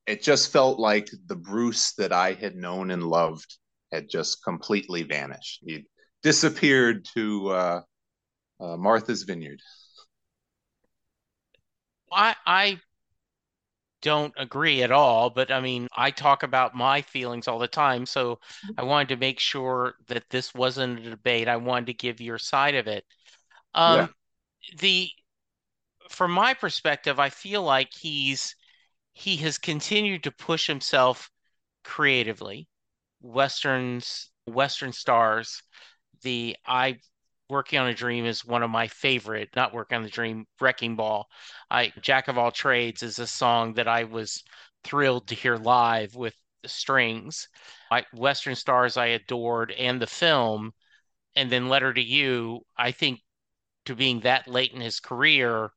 [0.06, 3.56] it just felt like the Bruce that I had known and loved
[3.92, 5.62] had just completely vanished.
[5.66, 5.86] He'd
[6.22, 7.80] disappeared to uh,
[8.60, 9.60] uh, Martha's Vineyard.
[12.12, 12.80] I I
[14.02, 18.04] don't agree at all, but I mean, I talk about my feelings all the time,
[18.04, 18.38] so
[18.76, 21.48] I wanted to make sure that this wasn't a debate.
[21.48, 23.04] I wanted to give your side of it.
[23.74, 24.06] Um, yeah.
[24.78, 25.10] The
[26.10, 28.54] from my perspective, I feel like he's
[29.12, 31.30] he has continued to push himself
[31.84, 32.68] creatively.
[33.20, 35.62] Westerns, Western stars
[36.22, 36.98] the I
[37.48, 40.96] working on a dream is one of my favorite not working on the dream wrecking
[40.96, 41.28] ball
[41.70, 44.42] i jack of all trades is a song that i was
[44.82, 47.48] thrilled to hear live with the strings
[47.90, 50.72] I, western stars i adored and the film
[51.36, 53.20] and then letter to you i think
[53.84, 55.70] to being that late in his career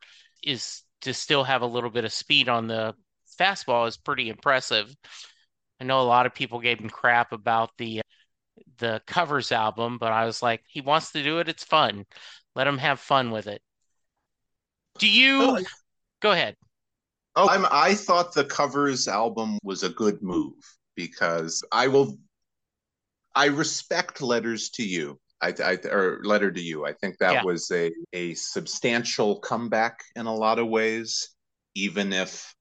[0.43, 2.93] is to still have a little bit of speed on the
[3.39, 4.93] fastball is pretty impressive
[5.79, 8.01] i know a lot of people gave him crap about the
[8.77, 11.49] the covers album, but I was like, he wants to do it.
[11.49, 12.05] It's fun.
[12.55, 13.61] Let him have fun with it.
[14.99, 15.59] Do you oh,
[16.21, 16.55] go ahead?
[17.35, 20.55] Oh, I'm, I thought the covers album was a good move
[20.95, 22.17] because I will
[23.35, 25.19] I respect letters to you.
[25.41, 26.85] I, I or letter to you.
[26.85, 27.43] I think that Yeah.
[27.43, 31.29] was a a substantial comeback in a lot of ways,
[31.75, 32.53] even if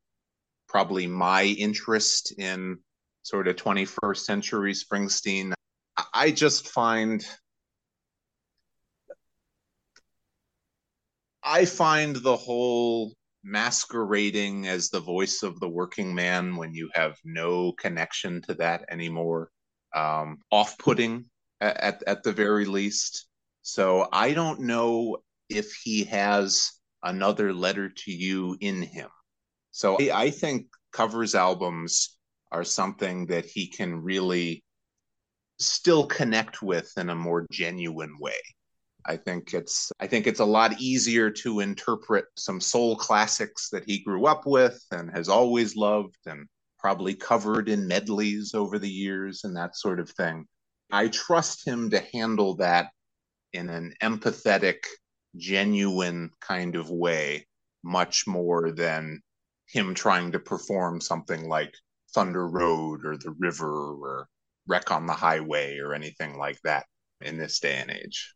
[0.68, 2.79] probably my interest in
[3.22, 5.53] sort of 21st century Springsteen,
[5.97, 7.24] I- just find
[11.43, 13.14] I find the whole
[13.45, 18.85] masquerading as the voice of the working man when you have no connection to that
[18.91, 19.51] anymore
[19.95, 21.24] um, off-putting at,
[21.61, 23.26] at, at the very least.
[23.62, 29.09] So I don't know if he has another letter to you in him.
[29.70, 32.16] So I, think covers albums
[32.50, 34.64] are something that he can really
[35.59, 38.40] still connect with in a more genuine way.
[39.04, 43.84] I think it's I think it's a lot easier to interpret some soul classics that
[43.84, 46.46] he grew up with and has always loved and
[46.78, 50.46] probably covered in medleys over the years and that sort of thing.
[50.91, 52.91] I trust him to handle that
[53.53, 54.78] in an empathetic,
[55.37, 57.47] genuine kind of way
[57.82, 59.20] much more than
[59.66, 61.74] him trying to perform something like
[62.14, 64.28] Thunder Road or The River or
[64.66, 66.87] Wreck on the Highway or anything like that
[67.20, 68.34] in this day and age.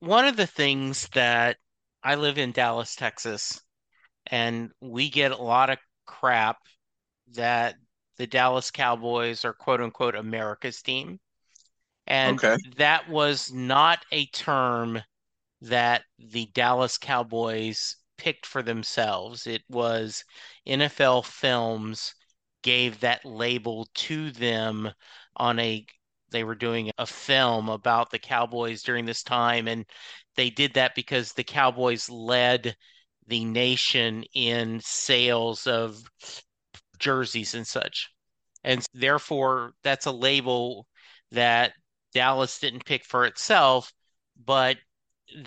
[0.00, 1.56] One of the things that
[2.02, 3.60] I live in Dallas, Texas,
[4.26, 6.58] and we get a lot of crap
[7.34, 7.74] that
[8.18, 11.20] the Dallas Cowboys are quote unquote America's team.
[12.06, 12.56] And Okay.
[12.76, 15.02] that was not a term
[15.62, 19.46] that the Dallas Cowboys picked for themselves.
[19.46, 20.24] It was
[20.66, 22.14] NFL Films
[22.62, 24.92] gave that label to them
[25.36, 25.86] on a
[26.30, 29.86] they were doing a film about the Cowboys during this time and
[30.36, 32.76] they did that because the Cowboys led
[33.26, 36.02] the nation in sales of
[36.98, 38.10] jerseys and such.
[38.64, 40.86] And therefore that's a label
[41.32, 41.72] that
[42.12, 43.92] Dallas didn't pick for itself,
[44.44, 44.76] but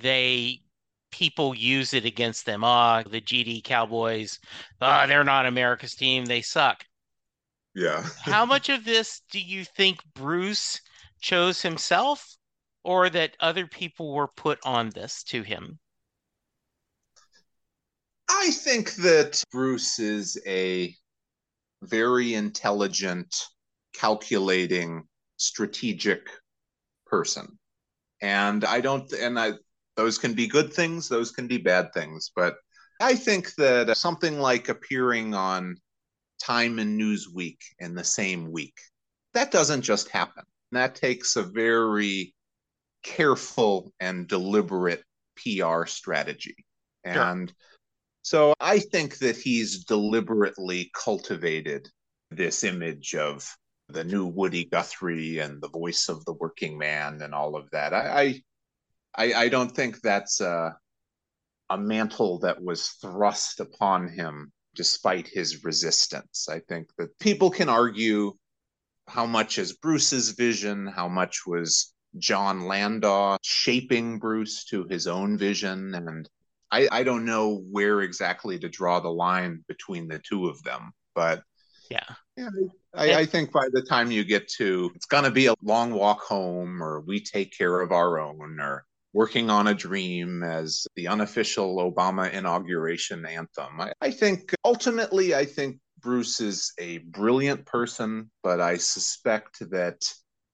[0.02, 0.62] they
[1.12, 2.64] people use it against them.
[2.64, 4.40] Ah, the GD Cowboys,
[4.80, 6.86] ah, they're not America's team, they suck.
[7.76, 8.06] Yeah.
[8.22, 10.80] How much of this do you think Bruce
[11.20, 12.38] chose himself
[12.84, 15.80] or that other people were put on this to him?
[18.30, 20.96] I think that Bruce is a
[21.82, 23.36] very intelligent,
[23.94, 25.04] calculating,
[25.38, 26.30] strategic
[27.06, 27.58] person.
[28.22, 29.54] And I don't, and I,
[29.96, 32.32] those can be good things, those can be bad things.
[32.36, 32.56] But
[33.00, 35.78] I think that something like appearing on
[36.42, 38.78] Time and Newsweek in the same week,
[39.34, 40.44] that doesn't just happen.
[40.72, 42.34] That takes a very
[43.04, 45.04] careful and deliberate
[45.36, 46.56] PR strategy.
[47.48, 47.56] Sure.
[48.22, 51.90] So I think that he's deliberately cultivated
[52.30, 53.56] this image of
[53.90, 57.94] the new Woody Guthrie and the voice of the working man and all of that.
[57.94, 58.42] I
[59.16, 60.78] I, I don't think that's a,
[61.70, 66.48] a mantle that was thrust upon him despite his resistance.
[66.50, 68.34] I think that people can argue
[69.08, 75.38] how much is Bruce's vision, how much was Jon Landau shaping Bruce to his own
[75.38, 76.30] vision, and
[76.72, 80.92] I, I don't know where exactly to draw the line between the two of them,
[81.14, 81.44] but
[81.90, 82.16] Yeah.
[82.38, 82.50] yeah,
[82.94, 85.92] I, I think by the time you get to it's going to be a long
[85.92, 90.88] walk home, or we take care of our own, or working on a dream as
[90.96, 97.66] the unofficial Obama inauguration anthem, I, I think ultimately, I think Bruce is a brilliant
[97.66, 100.02] person, but I suspect that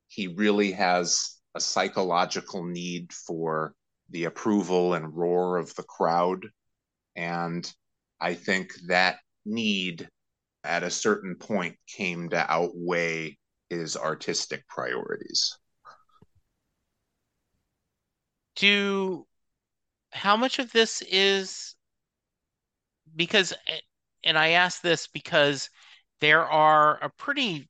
[0.08, 3.74] he really has a psychological need for
[4.10, 6.46] the approval and roar of the crowd.
[7.16, 7.72] And
[8.20, 10.08] I think that need
[10.64, 13.38] at a certain point came to outweigh
[13.70, 15.58] his artistic priorities.
[18.56, 19.26] Do
[20.12, 21.76] how much of this is
[23.16, 23.54] because,
[24.24, 25.70] and I ask this because
[26.22, 27.70] there are a pretty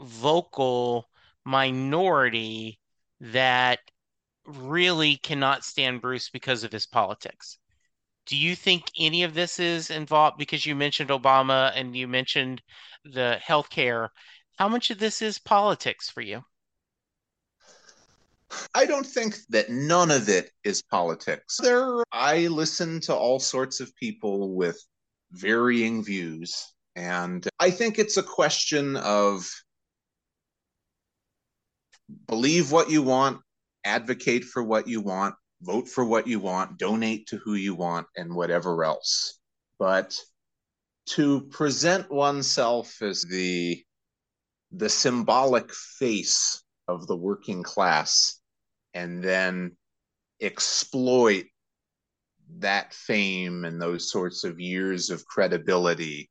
[0.00, 1.08] vocal
[1.44, 2.78] minority
[3.20, 3.80] that
[4.46, 7.58] really cannot stand Bruce because of his politics.
[8.26, 10.38] Do you think any of this is involved?
[10.38, 12.62] Because you mentioned Obama and you mentioned
[13.04, 14.08] the healthcare.
[14.56, 16.42] How much of this is politics for you?
[18.74, 21.56] I don't think that none of it is politics.
[21.56, 24.78] There, I listen to all sorts of people with
[25.32, 29.50] varying views, and I think it's a question of
[32.28, 33.40] believe what you want,
[33.84, 38.06] advocate for what you want, vote for what you want, donate to who you want,
[38.16, 39.38] and whatever else.
[39.78, 40.18] But
[41.06, 43.82] to present oneself as the
[44.74, 48.40] the symbolic face of the working class
[48.94, 49.76] and then
[50.40, 51.44] exploit
[52.58, 56.30] that fame and those sorts of years of credibility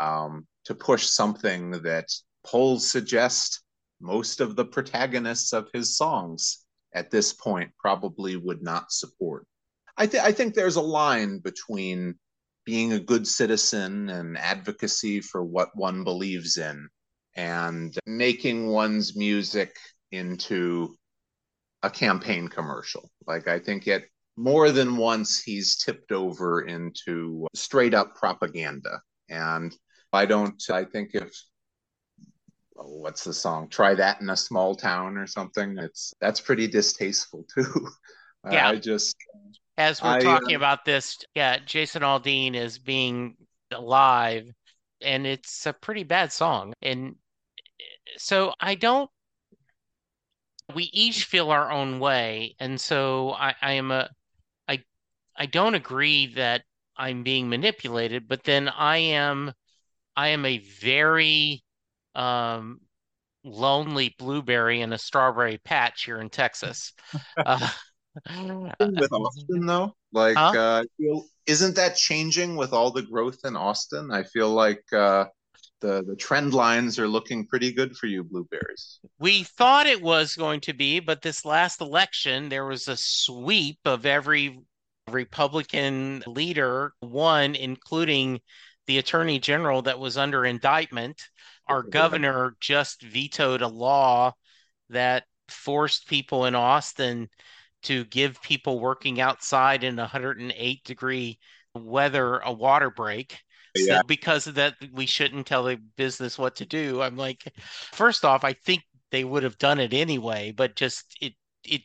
[0.00, 2.08] um, to push something that
[2.44, 3.62] polls suggest
[4.00, 6.61] most of the protagonists of his songs
[6.94, 9.46] at this point probably would not support.
[9.96, 12.16] I, I think there's a line between
[12.64, 16.88] being a good citizen and advocacy for what one believes in
[17.34, 19.74] and making one's music
[20.12, 20.94] into
[21.82, 23.10] a campaign commercial.
[23.26, 24.04] Like I think it
[24.36, 29.00] more than once he's tipped over into straight up propaganda.
[29.28, 29.74] And
[30.12, 31.32] I don't I think if
[32.84, 33.68] what's the song?
[33.68, 35.78] Try that in a small town or something.
[35.78, 37.88] It's that's pretty distasteful too.
[38.50, 38.70] Yeah.
[38.70, 39.14] I just
[39.78, 43.36] as we're I, talking uh, about this, yeah, Jason Aldean is being
[43.70, 44.50] alive,
[45.00, 46.74] and it's a pretty bad song.
[46.82, 47.16] And
[48.16, 49.10] so I don't.
[50.74, 54.08] We each feel our own way, and so I, I am a,
[54.68, 54.82] I,
[55.36, 56.62] I don't agree that
[56.96, 59.52] I'm being manipulated, but then I am,
[60.16, 61.62] I am a very,
[62.14, 62.80] um,
[63.44, 66.92] lonely blueberry in a strawberry patch here in Texas.
[67.44, 67.68] Uh,
[68.78, 70.54] with Austin though, like Huh?
[70.54, 74.10] uh, feel, isn't that changing with all the growth in Austin?
[74.10, 75.26] I feel like uh,
[75.80, 79.00] the the trend lines are looking pretty good for you blueberries.
[79.18, 83.78] We thought it was going to be, but this last election, there was a sweep
[83.84, 84.58] of every
[85.10, 88.40] Republican leader, one including
[88.86, 91.22] the attorney general that was under indictment.
[91.68, 94.32] Our governor just vetoed a law
[94.90, 97.28] that forced people in Austin
[97.84, 101.38] to give people working outside in 108 degree
[101.74, 103.40] weather a water break.
[103.76, 104.02] So Yeah.
[104.06, 107.02] because of that, we shouldn't tell the business what to do.
[107.02, 107.52] I'm like,
[107.92, 111.34] first off, I think they would have done it anyway, but just it
[111.64, 111.82] it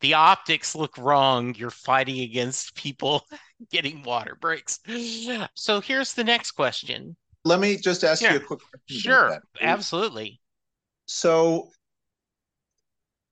[0.00, 1.54] the optics look wrong.
[1.54, 3.26] You're fighting against people
[3.70, 4.78] getting water breaks.
[5.54, 7.16] So here's the next question.
[7.46, 9.00] Let me just ask you a quick question.
[9.00, 9.42] Sure, that.
[9.60, 10.40] absolutely.
[11.06, 11.70] So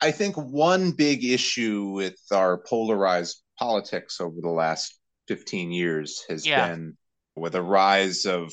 [0.01, 6.47] I think one big issue with our polarized politics over the last 15 years has
[6.47, 6.69] Yeah.
[6.69, 6.97] been
[7.35, 8.53] with a rise of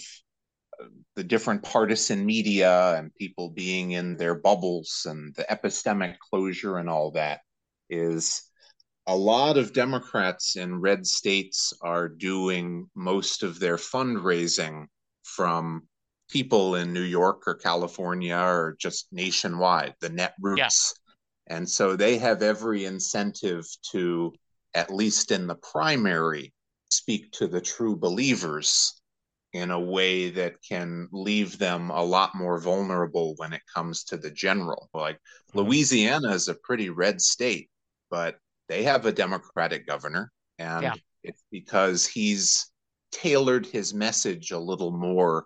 [0.82, 0.86] uh,
[1.16, 6.89] the different partisan media and people being in their bubbles and the epistemic closure and
[6.89, 7.41] all that
[7.88, 8.49] is
[9.05, 14.88] a lot of Democrats in red states are doing most of their fundraising
[15.36, 15.88] from
[16.29, 20.93] people in New York or California or just nationwide, the net roots.
[21.47, 24.34] And so they have every incentive to,
[24.73, 26.53] at least in the primary,
[26.89, 29.01] speak to the true believers
[29.53, 34.17] in a way that can leave them a lot more vulnerable when it comes to
[34.17, 34.89] the general.
[34.93, 35.59] Like mm-hmm.
[35.59, 37.69] Louisiana is a pretty red state,
[38.09, 38.38] but
[38.69, 40.32] they have a Democratic governor.
[40.57, 40.93] And Yeah.
[41.23, 42.70] it's because he's
[43.12, 45.45] tailored his message a little more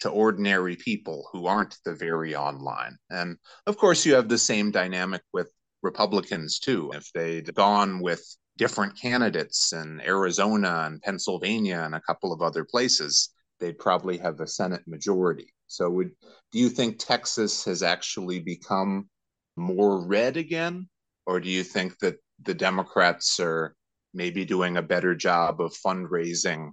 [0.00, 2.98] to ordinary people who aren't the very online.
[3.10, 5.50] And of course, you have the same dynamic with
[5.82, 6.90] Republicans too.
[6.94, 8.22] If they'd gone with
[8.58, 14.40] different candidates in Arizona and Pennsylvania and a couple of other places, they'd probably have
[14.40, 15.52] a Senate majority.
[15.66, 16.12] So, would
[16.52, 19.08] do you think Texas has actually become
[19.56, 20.88] more red again,
[21.26, 23.74] or do you think that the Democrats are
[24.12, 26.70] maybe doing a better job of fundraising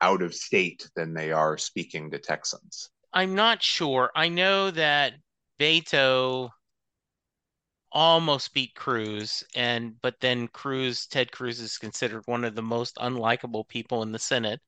[0.00, 2.90] out of state than they are speaking to Texans?
[3.12, 4.10] I'm not sure.
[4.14, 5.14] I know that
[5.58, 6.50] Beto
[7.92, 12.96] almost beat Cruz, and but then Cruz, Ted Cruz is considered one of the most
[12.96, 14.60] unlikable people in the Senate.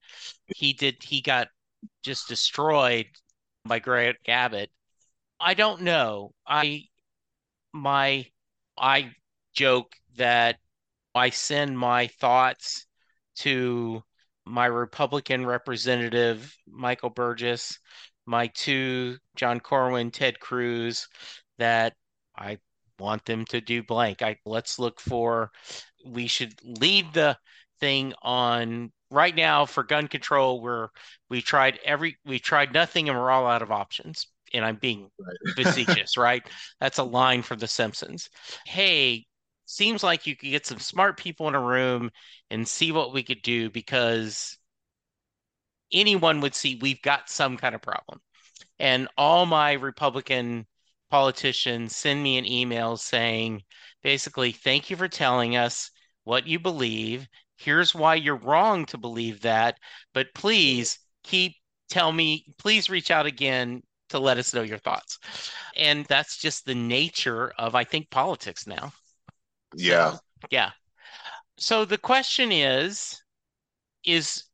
[0.47, 1.49] He did he got
[2.03, 3.07] just destroyed
[3.65, 4.71] by Greg Abbott.
[5.41, 6.33] I don't know.
[6.47, 6.85] I
[7.73, 8.27] my
[8.79, 9.13] I
[9.55, 10.59] joke that
[11.15, 12.87] I send my thoughts
[13.37, 14.03] to
[14.49, 17.79] my Republican representative, Michael Burgess,
[18.27, 21.09] my two, John Cornyn, Ted Cruz,
[21.59, 21.95] that
[22.37, 22.59] I
[22.99, 24.23] want them to do blank.
[24.23, 25.51] I let's look for
[26.05, 27.37] we should lead the
[27.81, 30.91] thing on right now for gun control where
[31.31, 34.27] we tried every we tried nothing and we're all out of options.
[34.55, 35.11] And I'm being
[35.57, 36.43] facetious, right?
[36.81, 38.31] That's a line from The Simpsons.
[38.65, 39.27] Hey,
[39.69, 42.11] seems like you could get some smart people in a room
[42.51, 44.57] and see what we could do because
[45.93, 48.21] anyone would see we've got some kind of problem.
[48.79, 50.67] And all my Republican
[51.11, 53.63] politicians send me an email saying,
[54.03, 55.91] basically, thank you for telling us
[56.25, 57.27] what you believe.
[57.57, 59.77] Here's why you're wrong to believe that,
[60.15, 61.55] but please keep
[61.91, 65.19] tell me, please reach out again to let us know your thoughts.
[65.77, 68.93] And that's just the nature of, I think, politics now.
[69.77, 70.17] Yeah.
[70.51, 70.71] Yeah.
[71.59, 73.21] So the question is,
[74.05, 74.45] is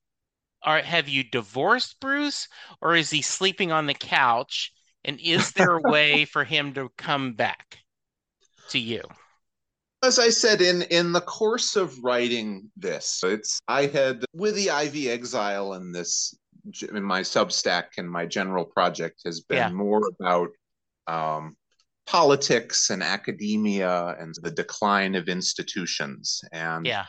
[0.62, 2.48] are have you divorced Bruce
[2.80, 4.72] or is he sleeping on the couch?
[5.04, 7.78] And is there a way for him to come back
[8.70, 9.02] to you?
[10.02, 14.70] As I said in in the course of writing this, it's I had with the
[14.70, 16.34] Ivy Exile and this
[16.90, 19.70] in my Substack and my general project has been Yeah.
[19.70, 20.48] more about
[21.06, 21.56] um,
[22.06, 26.42] politics and academia and the decline of institutions.
[26.52, 27.06] And Yeah.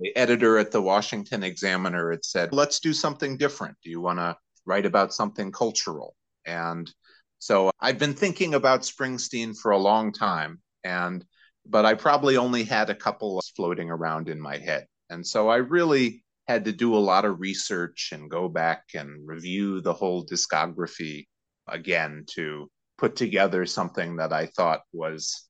[0.00, 3.76] the editor at the Washington Examiner had said, let's do something different.
[3.82, 6.16] Do you want to write about something cultural?
[6.46, 6.90] And
[7.38, 10.60] so I've been thinking about Springsteen for a long time.
[10.84, 11.24] And
[11.66, 14.86] but I probably only had a couple floating around in my head.
[15.10, 19.28] And so I really had to do a lot of research and go back and
[19.28, 21.26] review the whole discography
[21.66, 25.48] again to put together something that I thought was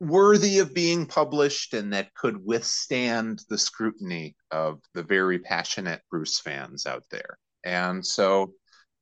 [0.00, 6.40] worthy of being published and that could withstand the scrutiny of the very passionate Bruce
[6.40, 7.38] fans out there.
[7.64, 8.52] And so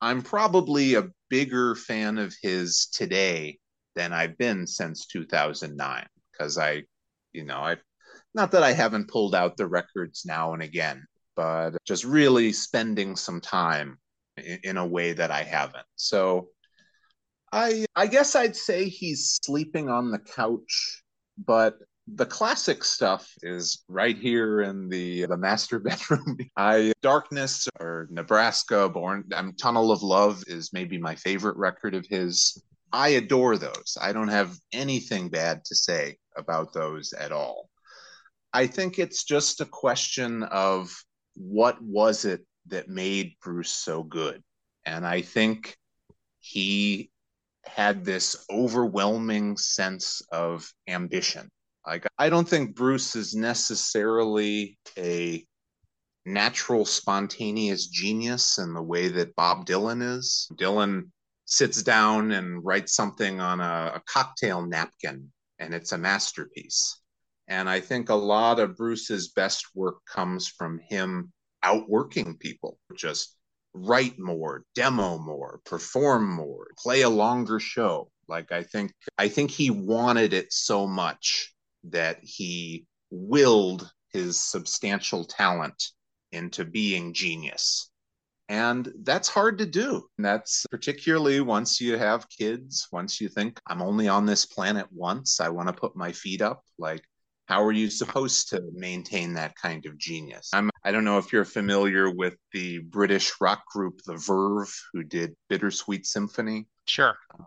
[0.01, 3.59] I'm probably a bigger fan of his today
[3.97, 6.83] than I've been since 2009 because I,
[7.33, 7.77] you know, I,
[8.35, 11.05] not that I haven't pulled out the records now and again,
[11.37, 13.99] but just really spending some time
[14.37, 15.87] in, in a way that I haven't.
[15.97, 16.49] So
[17.55, 21.05] I, I guess I'd say he's sleeping on the couch,
[21.39, 21.79] but
[22.09, 26.37] the classic stuff is right here in the the master bedroom.
[26.57, 32.05] I Darkness or Nebraska, Born um, Tunnel of Love is maybe my favorite record of
[32.11, 32.61] his.
[32.93, 33.97] I adore those.
[34.01, 37.71] I don't have anything bad to say about those at all.
[38.53, 40.93] I think it's just a question of
[41.37, 44.43] what was it that made Bruce so good?
[44.85, 45.77] And I think
[46.41, 47.11] he
[47.67, 51.49] had this overwhelming sense of ambition.
[51.87, 55.45] Like, I don't think Bruce is necessarily a
[56.25, 60.49] natural, spontaneous genius in the way that Bob Dylan is.
[60.55, 61.11] Dylan
[61.45, 67.03] sits down and writes something on a, a cocktail napkin, and it's a masterpiece.
[67.49, 73.37] And I think a lot of Bruce's best work comes from him outworking people, just
[73.75, 78.11] write more, demo more, perform more, play a longer show.
[78.29, 81.53] Like I think I think he wanted it so much
[81.85, 85.91] that he willed his substantial talent
[86.33, 87.91] into being genius.
[88.49, 90.07] And that's hard to do.
[90.19, 94.87] And that's particularly once you have kids, once you think, I'm only on this planet
[94.93, 96.63] once, I want to put my feet up.
[96.79, 97.05] Like,
[97.47, 100.51] how are you supposed to maintain that kind of genius?
[100.53, 105.03] I'm, I don't know if you're familiar with the British rock group The Verve, who
[105.03, 106.67] did Bittersweet Symphony.
[106.87, 107.17] Sure.
[107.39, 107.47] Um,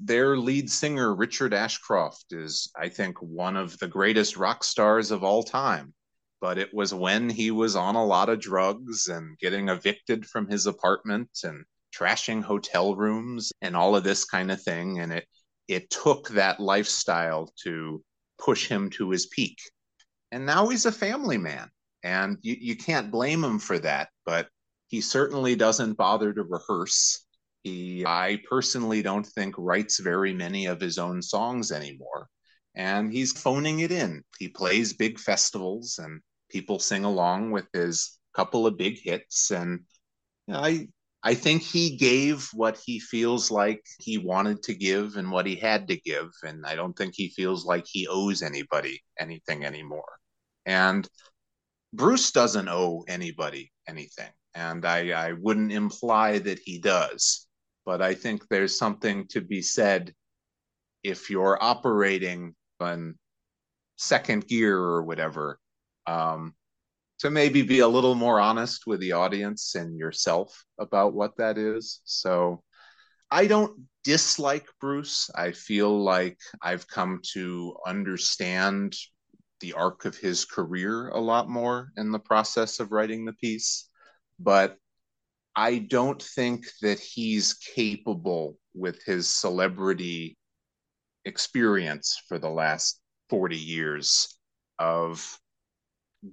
[0.00, 5.22] their lead singer, Richard Ashcroft, is, I think, one of the greatest rock stars of
[5.22, 5.94] all time.
[6.40, 10.48] But it was when he was on a lot of drugs and getting evicted from
[10.48, 11.64] his apartment and
[11.94, 14.98] trashing hotel rooms and all of this kind of thing.
[14.98, 15.26] And it,
[15.68, 18.02] it took that lifestyle to
[18.42, 19.58] push him to his peak.
[20.30, 21.68] And now he's a family man.
[22.02, 24.48] And you, you can't blame him for that, but
[24.88, 27.24] he certainly doesn't bother to rehearse.
[27.62, 32.28] He, I personally don't think, writes very many of his own songs anymore.
[32.74, 34.24] And he's phoning it in.
[34.38, 36.20] He plays big festivals and
[36.50, 39.50] people sing along with his couple of big hits.
[39.50, 39.80] And
[40.50, 40.88] I,
[41.24, 45.54] I think he gave what he feels like he wanted to give and what he
[45.54, 46.30] had to give.
[46.42, 50.18] And I don't think he feels like he owes anybody anything anymore.
[50.66, 51.08] And
[51.92, 54.30] Bruce doesn't owe anybody anything.
[54.54, 57.46] And I, I wouldn't imply that he does.
[57.86, 60.12] But I think there's something to be said
[61.04, 63.16] if you're operating on
[63.96, 65.58] second gear or whatever,
[66.06, 66.54] um,
[67.22, 71.56] to maybe be a little more honest with the audience and yourself about what that
[71.56, 72.00] is.
[72.04, 72.64] So
[73.30, 75.30] I don't dislike Bruce.
[75.32, 78.96] I feel like I've come to understand
[79.60, 83.88] the arc of his career a lot more in the process of writing the piece.
[84.40, 84.76] But
[85.54, 90.36] I don't think that he's capable with his celebrity
[91.24, 93.00] experience for the last
[93.30, 94.36] 40 years
[94.80, 95.38] of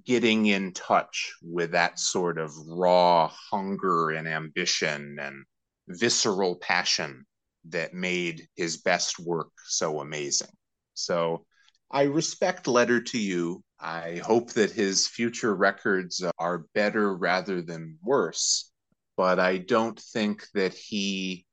[0.06, 5.44] getting in touch with that sort of raw hunger and ambition and
[5.88, 7.26] visceral passion
[7.66, 10.52] that made his best work so amazing.
[10.94, 11.46] So
[11.92, 13.64] I respect Letter to You.
[13.80, 18.72] I hope that his future records are better rather than worse,
[19.18, 21.46] but I don't think that he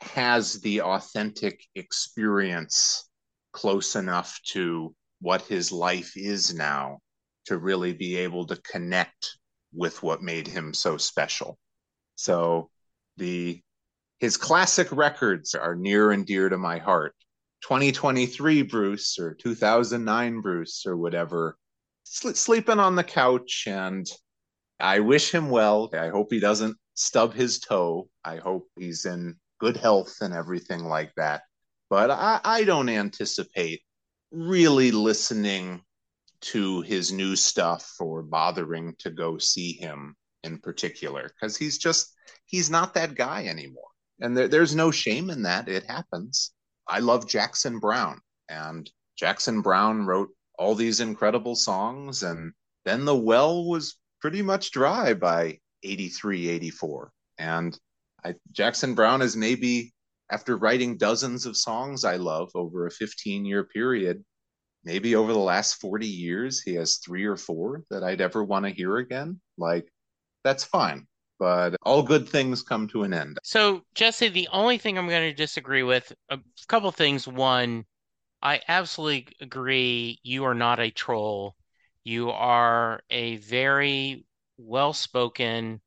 [0.00, 3.08] has the authentic experience
[3.52, 6.98] close enough to what his life is now
[7.46, 9.36] to really be able to connect
[9.72, 11.58] with what made him so special.
[12.16, 12.70] So
[13.16, 13.60] the
[14.20, 17.14] his classic records are near and dear to my heart.
[17.62, 21.56] 2023 Bruce or 2009 Bruce or whatever,
[22.04, 23.64] sleeping on the couch.
[23.66, 24.06] And
[24.78, 25.90] I wish him well.
[25.94, 28.08] I hope he doesn't stub his toe.
[28.24, 31.42] I hope he's in good health and everything like that.
[31.90, 33.82] But I, I don't anticipate
[34.30, 35.82] really listening
[36.44, 42.12] to his new stuff for bothering to go see him in particular because he's just
[42.44, 43.88] he's not that guy anymore.
[44.20, 45.68] And there, there's no shame in that.
[45.68, 46.52] It happens.
[46.86, 50.28] I love Jackson Browne and Jackson Browne wrote
[50.58, 52.52] all these incredible songs and
[52.84, 57.78] then the well was pretty much dry by 83 84 and
[58.24, 59.92] I, Jackson Browne is maybe
[60.30, 64.24] after writing dozens of songs i love over a 15 year period
[64.84, 68.64] maybe over the last 40 years he has three or four that i'd ever want
[68.64, 69.90] to hear again like
[70.42, 71.06] that's fine
[71.38, 73.38] but all good things come to an end.
[73.42, 77.26] So, Jesse, the only thing I'm going to disagree with a couple things.
[77.26, 77.84] One,
[78.42, 81.56] I absolutely agree you are not a troll.
[82.04, 84.24] You are a very
[84.58, 85.80] well spoken,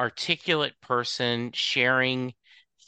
[0.00, 2.34] articulate person sharing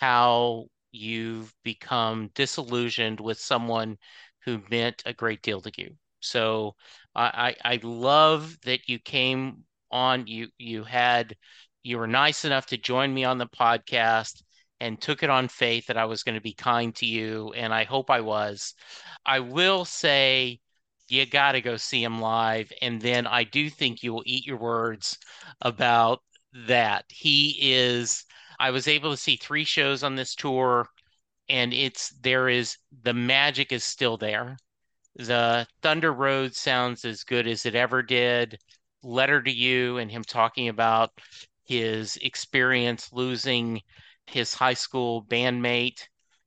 [0.00, 3.98] how you've become disillusioned with someone
[4.46, 5.90] who meant a great deal to you.
[6.20, 6.74] So
[7.14, 10.26] I, I love that you came on.
[10.26, 11.36] You you had
[11.82, 14.42] you were nice enough to join me on the podcast
[14.80, 17.52] and took it on faith that I was going to be kind to you.
[17.54, 18.74] And I hope I was.
[19.24, 20.60] I will say,
[21.08, 22.72] you got to go see him live.
[22.82, 25.16] And then I do think you will eat your words
[25.60, 26.20] about
[26.66, 27.04] that.
[27.08, 28.24] He is,
[28.58, 30.88] I was able to see three shows on this tour,
[31.48, 34.56] and it's, there is, the magic is still there.
[35.16, 38.58] The Thunder Road sounds as good as it ever did.
[39.02, 41.10] Letter to You and him talking about
[41.64, 43.82] his experience losing
[44.26, 46.06] his high school bandmate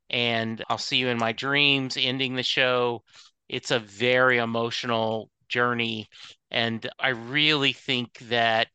[0.09, 3.03] and I'll see you in my dreams ending the show.
[3.47, 6.07] It's a very emotional journey
[6.51, 8.67] and I really think that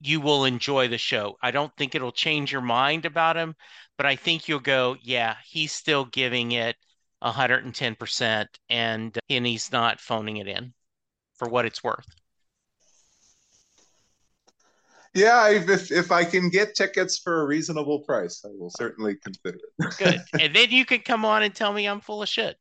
[0.00, 1.36] you will enjoy the show.
[1.42, 3.56] I don't think it'll change your mind about him,
[3.98, 6.76] but I think you'll go, yeah, he's still giving it
[7.22, 10.72] 110% and uh, and he's not phoning it in
[11.34, 12.06] for what it's worth.
[15.14, 19.58] Yeah, if if I can get tickets for a reasonable price, I will certainly consider
[19.80, 19.94] it.
[19.98, 22.56] Good, and then you can come on and tell me I'm full of shit.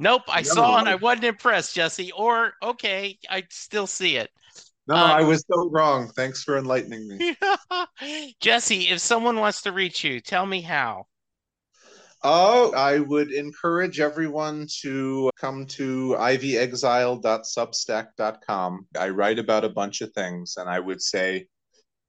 [0.00, 0.88] Nope, I no, saw it.
[0.88, 2.10] I wasn't impressed, Jesse.
[2.10, 4.30] Or okay, I still see it.
[4.88, 6.10] No, um, I was so wrong.
[6.16, 7.36] Thanks for enlightening me.
[8.40, 11.06] Jesse, if someone wants to reach you, tell me how.
[12.24, 18.86] Oh, I would encourage everyone to come to ivyexile.substack.com.
[18.98, 21.48] I write about a bunch of things, and I would say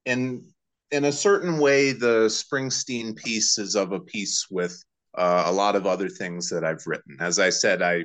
[0.05, 0.45] in
[0.91, 4.79] in a certain way, the Springsteen piece is of a piece with
[5.17, 7.17] uh, a lot of other things that I've written.
[7.19, 8.03] As I said, I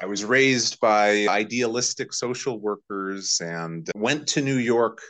[0.00, 5.00] I was raised by idealistic social workers and went to New York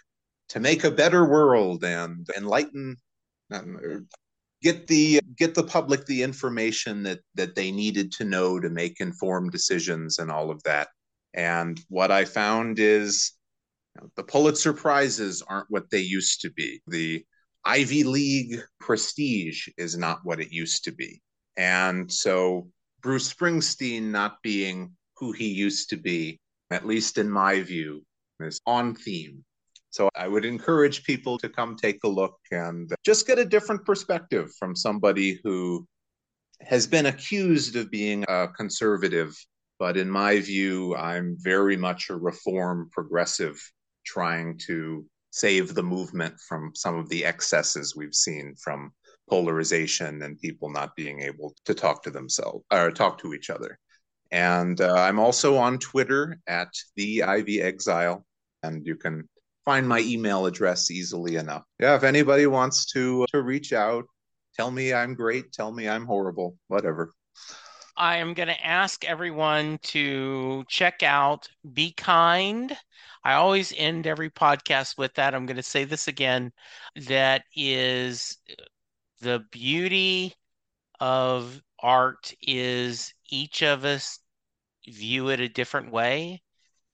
[0.50, 2.96] to make a better world and enlighten
[3.50, 4.06] um,
[4.62, 9.00] get the get the public the information that that they needed to know to make
[9.00, 10.88] informed decisions and all of that.
[11.34, 13.32] And what I found is
[14.16, 16.80] the Pulitzer Prizes aren't what they used to be.
[16.86, 17.24] The
[17.64, 21.22] Ivy League prestige is not what it used to be.
[21.56, 22.68] And so
[23.04, 26.40] Bruce Springsteen not being who he used to be,
[26.70, 28.02] at least in my view,
[28.40, 29.44] is on theme.
[29.90, 33.84] So I would encourage people to come take a look and just get a different
[33.84, 35.86] perspective from somebody who
[36.62, 39.36] has been accused of being a conservative.
[39.78, 43.60] But in my view, I'm very much a reform progressive
[44.06, 48.92] trying to save the movement from some of the excesses we've seen from
[49.28, 53.78] polarization and people not being able to talk to themselves or talk to each other.
[54.30, 58.24] And uh, I'm also on Twitter at the Ivy Exile,
[58.62, 59.28] and you can
[59.64, 61.62] find my email address easily enough.
[61.78, 64.04] Yeah, if anybody wants to to reach out,
[64.56, 67.12] tell me I'm great, tell me I'm horrible, whatever.
[67.96, 72.76] I am going to ask everyone to check out Be Kind.
[73.22, 75.34] I always end every podcast with that.
[75.34, 76.52] I'm going to say this again.
[77.06, 78.36] That is
[79.20, 80.34] the beauty
[81.00, 84.18] of art is each of us
[84.86, 86.42] view it a different way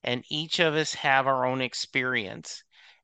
[0.03, 2.62] and each of us have our own experience.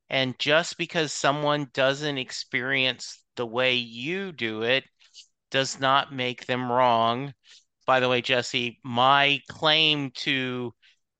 [0.08, 4.84] And just because someone doesn't experience the way you do it
[5.50, 7.34] does not make them wrong.
[7.86, 10.72] By the way, Jesse, my claim to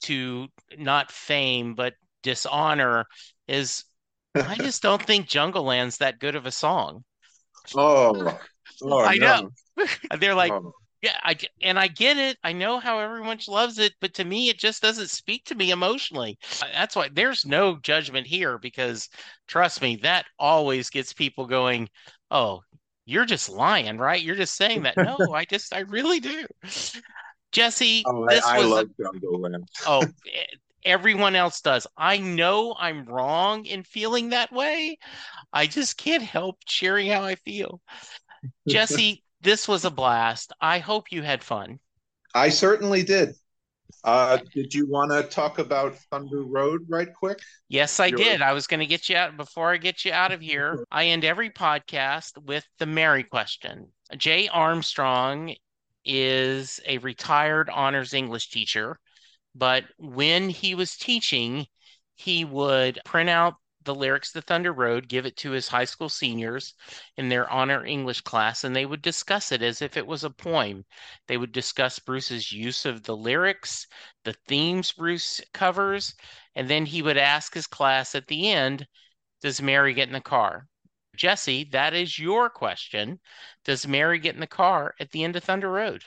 [0.02, 3.06] to not fame but dishonor
[3.48, 3.84] is
[4.34, 7.04] I just don't think Jungleland's that good of a song.
[7.74, 8.38] Oh,
[8.82, 9.50] oh I no.
[9.78, 9.86] know.
[10.18, 10.72] They're like, Oh.
[11.02, 12.38] yeah, I and I get it.
[12.44, 15.70] I know how everyone loves it, but to me, it just doesn't speak to me
[15.70, 16.38] emotionally.
[16.72, 19.08] That's why there's no judgment here because
[19.48, 21.88] trust me, that always gets people going.
[22.30, 22.62] Oh,
[23.04, 24.20] you're just lying, right?
[24.22, 24.96] You're just saying that.
[24.96, 26.44] No, I just, I really do.
[27.52, 29.64] Jesse, Oh, this I was a- love Jungleland.
[29.86, 30.44] oh, e- eh,
[30.84, 31.86] everyone else does.
[31.96, 34.98] I know I'm wrong in feeling that way.
[35.52, 37.80] I just can't help sharing how I feel.
[38.68, 40.52] Jesse, this was a blast.
[40.60, 41.78] I hope you had fun.
[42.34, 43.34] I certainly did.
[44.04, 47.40] Uh, did you want to talk about Thunder Road right quick?
[47.68, 48.42] Yes, I You're- did.
[48.42, 50.84] I was going to get you out before I get you out of here.
[50.90, 53.88] I end every podcast with the Mary question.
[54.16, 55.54] Jay Armstrong
[56.04, 58.98] is a retired honors English teacher,
[59.56, 61.66] but when he was teaching,
[62.14, 63.54] he would print out
[63.84, 66.74] the lyrics to Thunder Road, give it to his high school seniors
[67.16, 70.30] in their honor English class, and they would discuss it as if it was a
[70.30, 70.84] poem.
[71.26, 73.86] They would discuss Bruce's use of the lyrics,
[74.24, 76.14] the themes Bruce covers,
[76.54, 78.86] and then he would ask his class at the end,
[79.40, 80.66] Does Mary get in the car?
[81.16, 83.20] Jesse, that is your question.
[83.64, 86.04] Does Mary get in the car at the end of Thunder Road?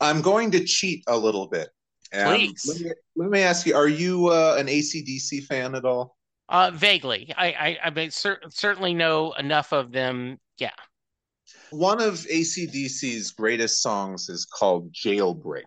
[0.00, 1.68] I'm going to cheat a little bit.
[2.12, 6.16] Um, Let me, let me ask you: Are you uh, an ACDC fan at all?
[6.48, 7.32] Uh, vaguely.
[7.36, 10.38] I I, I mean, cer- certainly know enough of them.
[10.58, 10.70] Yeah.
[11.70, 15.62] One of ACDC's greatest songs is called Jailbreak.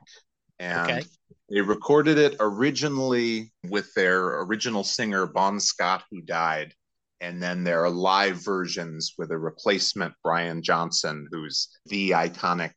[0.60, 1.04] And Okay.
[1.50, 6.74] they recorded it originally with their original singer, Bon Scott, who died.
[7.22, 12.74] And then there are live versions with a replacement, Brian Johnson, who's the iconic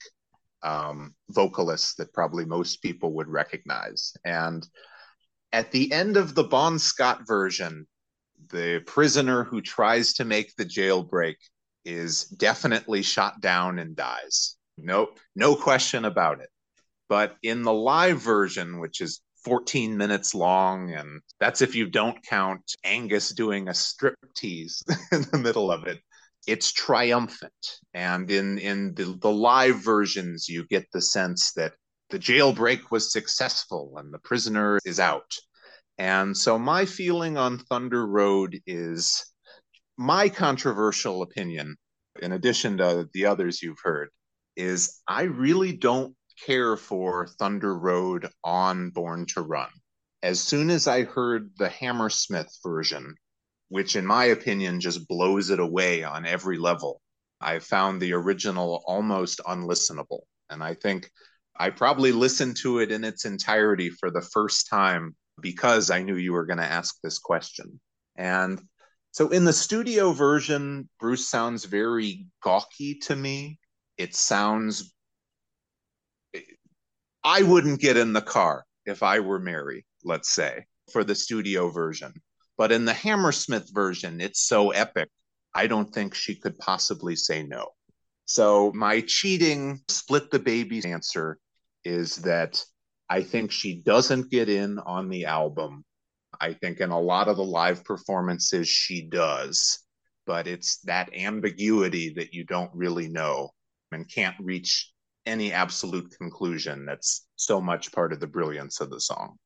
[0.67, 4.13] um, vocalist that probably most people would recognize.
[4.25, 4.67] And
[5.53, 7.87] at the end of the Bon Scott version,
[8.51, 11.37] the prisoner who tries to make the jailbreak
[11.85, 14.57] is definitely shot down and dies.
[14.77, 16.51] No, no question about it.
[17.09, 22.21] But in the live version, which is 14 minutes long, and that's if you don't
[22.27, 26.01] count Angus doing a striptease in the middle of it,
[26.47, 27.53] it's triumphant.
[27.95, 31.75] And in in the, the live versions, you get the sense that
[32.11, 35.33] the jailbreak was successful and the prisoner is out.
[35.99, 39.25] And so my feeling on Thunder Road is
[39.97, 41.77] my controversial opinion,
[42.21, 44.11] in addition to the others you've heard,
[44.57, 49.71] is I really don't care for Thunder Road on Born to Run.
[50.23, 53.15] As soon as I heard the Hammersmith version,
[53.69, 57.01] which in my opinion just blows it away on every level,
[57.41, 60.21] I found the original almost unlistenable.
[60.51, 61.11] And I think
[61.59, 66.17] I probably listened to it in its entirety for the first time because I knew
[66.17, 67.81] you were going to ask this question.
[68.17, 68.61] And
[69.13, 73.59] so in the studio version, Bruce sounds very gawky to me.
[73.99, 74.93] It sounds.
[77.25, 81.71] I wouldn't get in the car if I were Mary, let's say, for the studio
[81.71, 82.13] version.
[82.57, 85.09] But in the Hammersmith version, it's so epic,
[85.55, 87.69] I don't think she could possibly say no.
[88.25, 91.39] So my cheating split the baby answer
[91.85, 92.63] is that
[93.09, 95.85] I think she doesn't get in on the album.
[96.41, 99.79] I think in a lot of the live performances she does,
[100.27, 103.51] but it's that ambiguity that you don't really know
[103.93, 104.93] and can't reach
[105.25, 109.37] any absolute conclusion that's so much part of the brilliance of the song.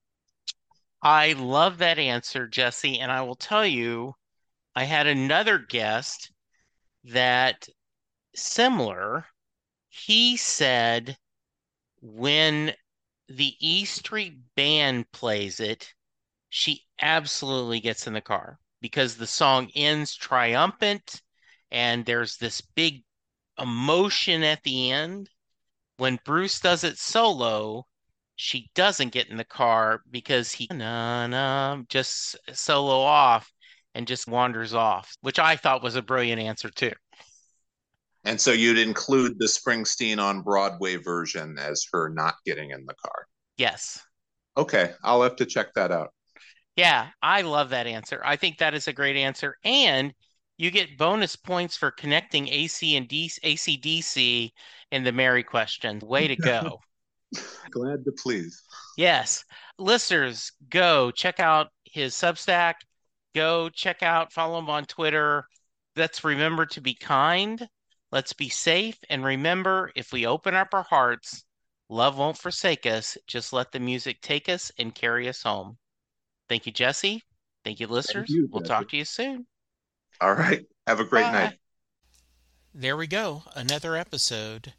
[1.02, 2.98] I love that answer, Jesse.
[3.00, 4.14] And I will tell you,
[4.74, 6.32] I had another guest
[7.04, 7.68] that
[8.34, 9.26] similar.
[9.88, 11.16] He said
[12.00, 12.74] when
[13.28, 15.94] the E Street Band plays it,
[16.48, 21.22] she absolutely gets in the car because the song ends triumphant
[21.70, 23.04] and there's this big
[23.58, 25.30] emotion at the end.
[25.96, 27.86] When Bruce does it solo,
[28.40, 33.52] she doesn't get in the car because he na, na, just solo off
[33.94, 36.92] and just wanders off, which I thought was a brilliant answer too.
[38.24, 42.94] And so you'd include the Springsteen on Broadway version as her not getting in the
[42.94, 43.26] car.
[43.56, 44.00] Yes.
[44.56, 46.12] Okay, I'll have to check that out.
[46.76, 48.20] Yeah, I love that answer.
[48.24, 49.56] I think that is a great answer.
[49.64, 50.14] And
[50.56, 54.50] you get bonus points for connecting AC and D- ACDC
[54.92, 55.98] in the Mary question.
[56.02, 56.80] Way to go.
[57.70, 58.62] Glad to please.
[58.96, 59.44] Yes.
[59.78, 62.74] Listeners, go check out his Substack.
[63.34, 65.44] Go check out, follow him on Twitter.
[65.96, 67.68] let's remember to be kind.
[68.10, 68.98] Let's be safe.
[69.08, 71.44] And remember, if we open up our hearts,
[71.88, 73.16] love won't forsake us.
[73.26, 75.78] Just let the music take us and carry us home.
[76.48, 77.22] Thank you, Jesse.
[77.64, 78.28] Thank you, listeners.
[78.28, 79.46] Thank you, we'll talk to you soon.
[80.20, 80.64] All right.
[80.86, 81.32] Have a great Bye.
[81.32, 81.58] night.
[82.74, 83.44] There we go.
[83.54, 84.74] Another episode.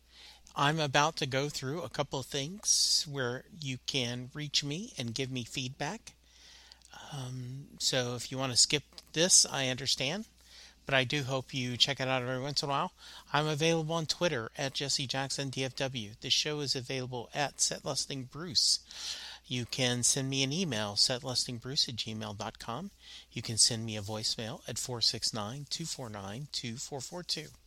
[0.55, 5.15] I'm about to go through a couple of things where you can reach me and
[5.15, 6.13] give me feedback.
[7.13, 8.83] Um, so if you want to skip
[9.13, 10.25] this, I understand.
[10.85, 12.91] But I do hope you check it out every once in a while.
[13.31, 16.19] I'm available on Twitter at Jesse Jackson DFW.
[16.19, 18.79] The show is available at SetLustingBruce.
[19.47, 22.91] You can send me an email, setlustingbruce at gmail.com.
[23.31, 27.60] You can send me a voicemail at 469 249 2442.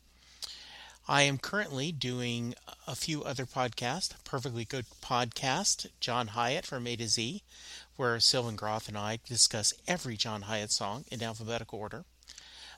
[1.06, 2.54] I am currently doing
[2.86, 4.14] a few other podcasts.
[4.24, 7.42] Perfectly Good Podcast, John Hiatt from A to Z,
[7.96, 12.06] where Sylvan Groth and I discuss every John Hiatt song in alphabetical order.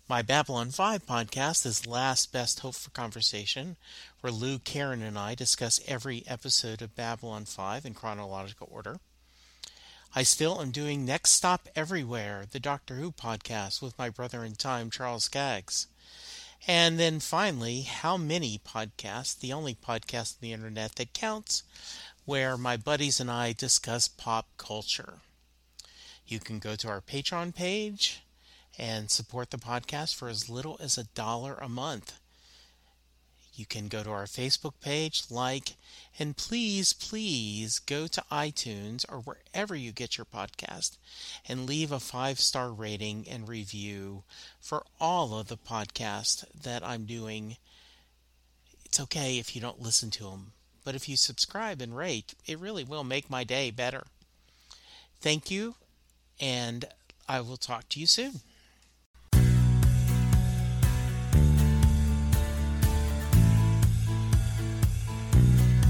[0.09, 3.77] My Babylon 5 podcast is Last Best Hope for Conversation,
[4.23, 8.99] where Lou, Karen, and I discuss every episode of Babylon 5 in chronological order.
[10.17, 14.57] I still am doing Next Stop Everywhere, the Doctor Who podcast with my brother in
[14.57, 15.87] time, Charles Skaggs.
[16.67, 21.63] And then finally, How Many Podcasts, the only podcast on the internet that counts,
[22.25, 25.21] where my buddies and I discuss pop culture.
[26.27, 28.23] You can go to our Patreon page
[28.79, 32.19] and support the podcast for as little as a dollar a month.
[33.57, 35.77] You can go to our Facebook page, like,
[36.19, 40.99] and please, please go to iTunes or wherever you get your podcast
[41.49, 44.25] and leave a five star rating and review
[44.61, 47.57] for all of the podcasts that I'm doing.
[48.85, 50.53] It's okay if you don't listen to them,
[50.85, 54.05] but if you subscribe and rate, it really will make my day better.
[55.21, 55.77] Thank you,
[56.39, 56.85] and
[57.27, 58.41] I will talk to you soon.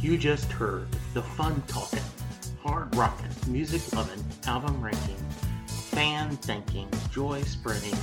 [0.07, 1.99] You just heard the fun talking,
[2.63, 5.17] hard rocking, music loving, album ranking,
[5.67, 7.99] fan thinking, joy spreading,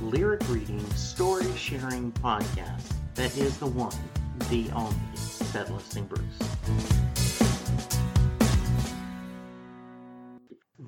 [0.00, 3.94] lyric reading, story sharing podcast that is the one,
[4.50, 6.24] the only, Set Lusting Bruce.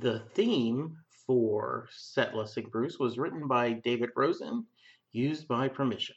[0.01, 0.97] The theme
[1.29, 4.67] for Set Lusting Bruce was written by David Rosen,
[5.13, 6.17] used by permission.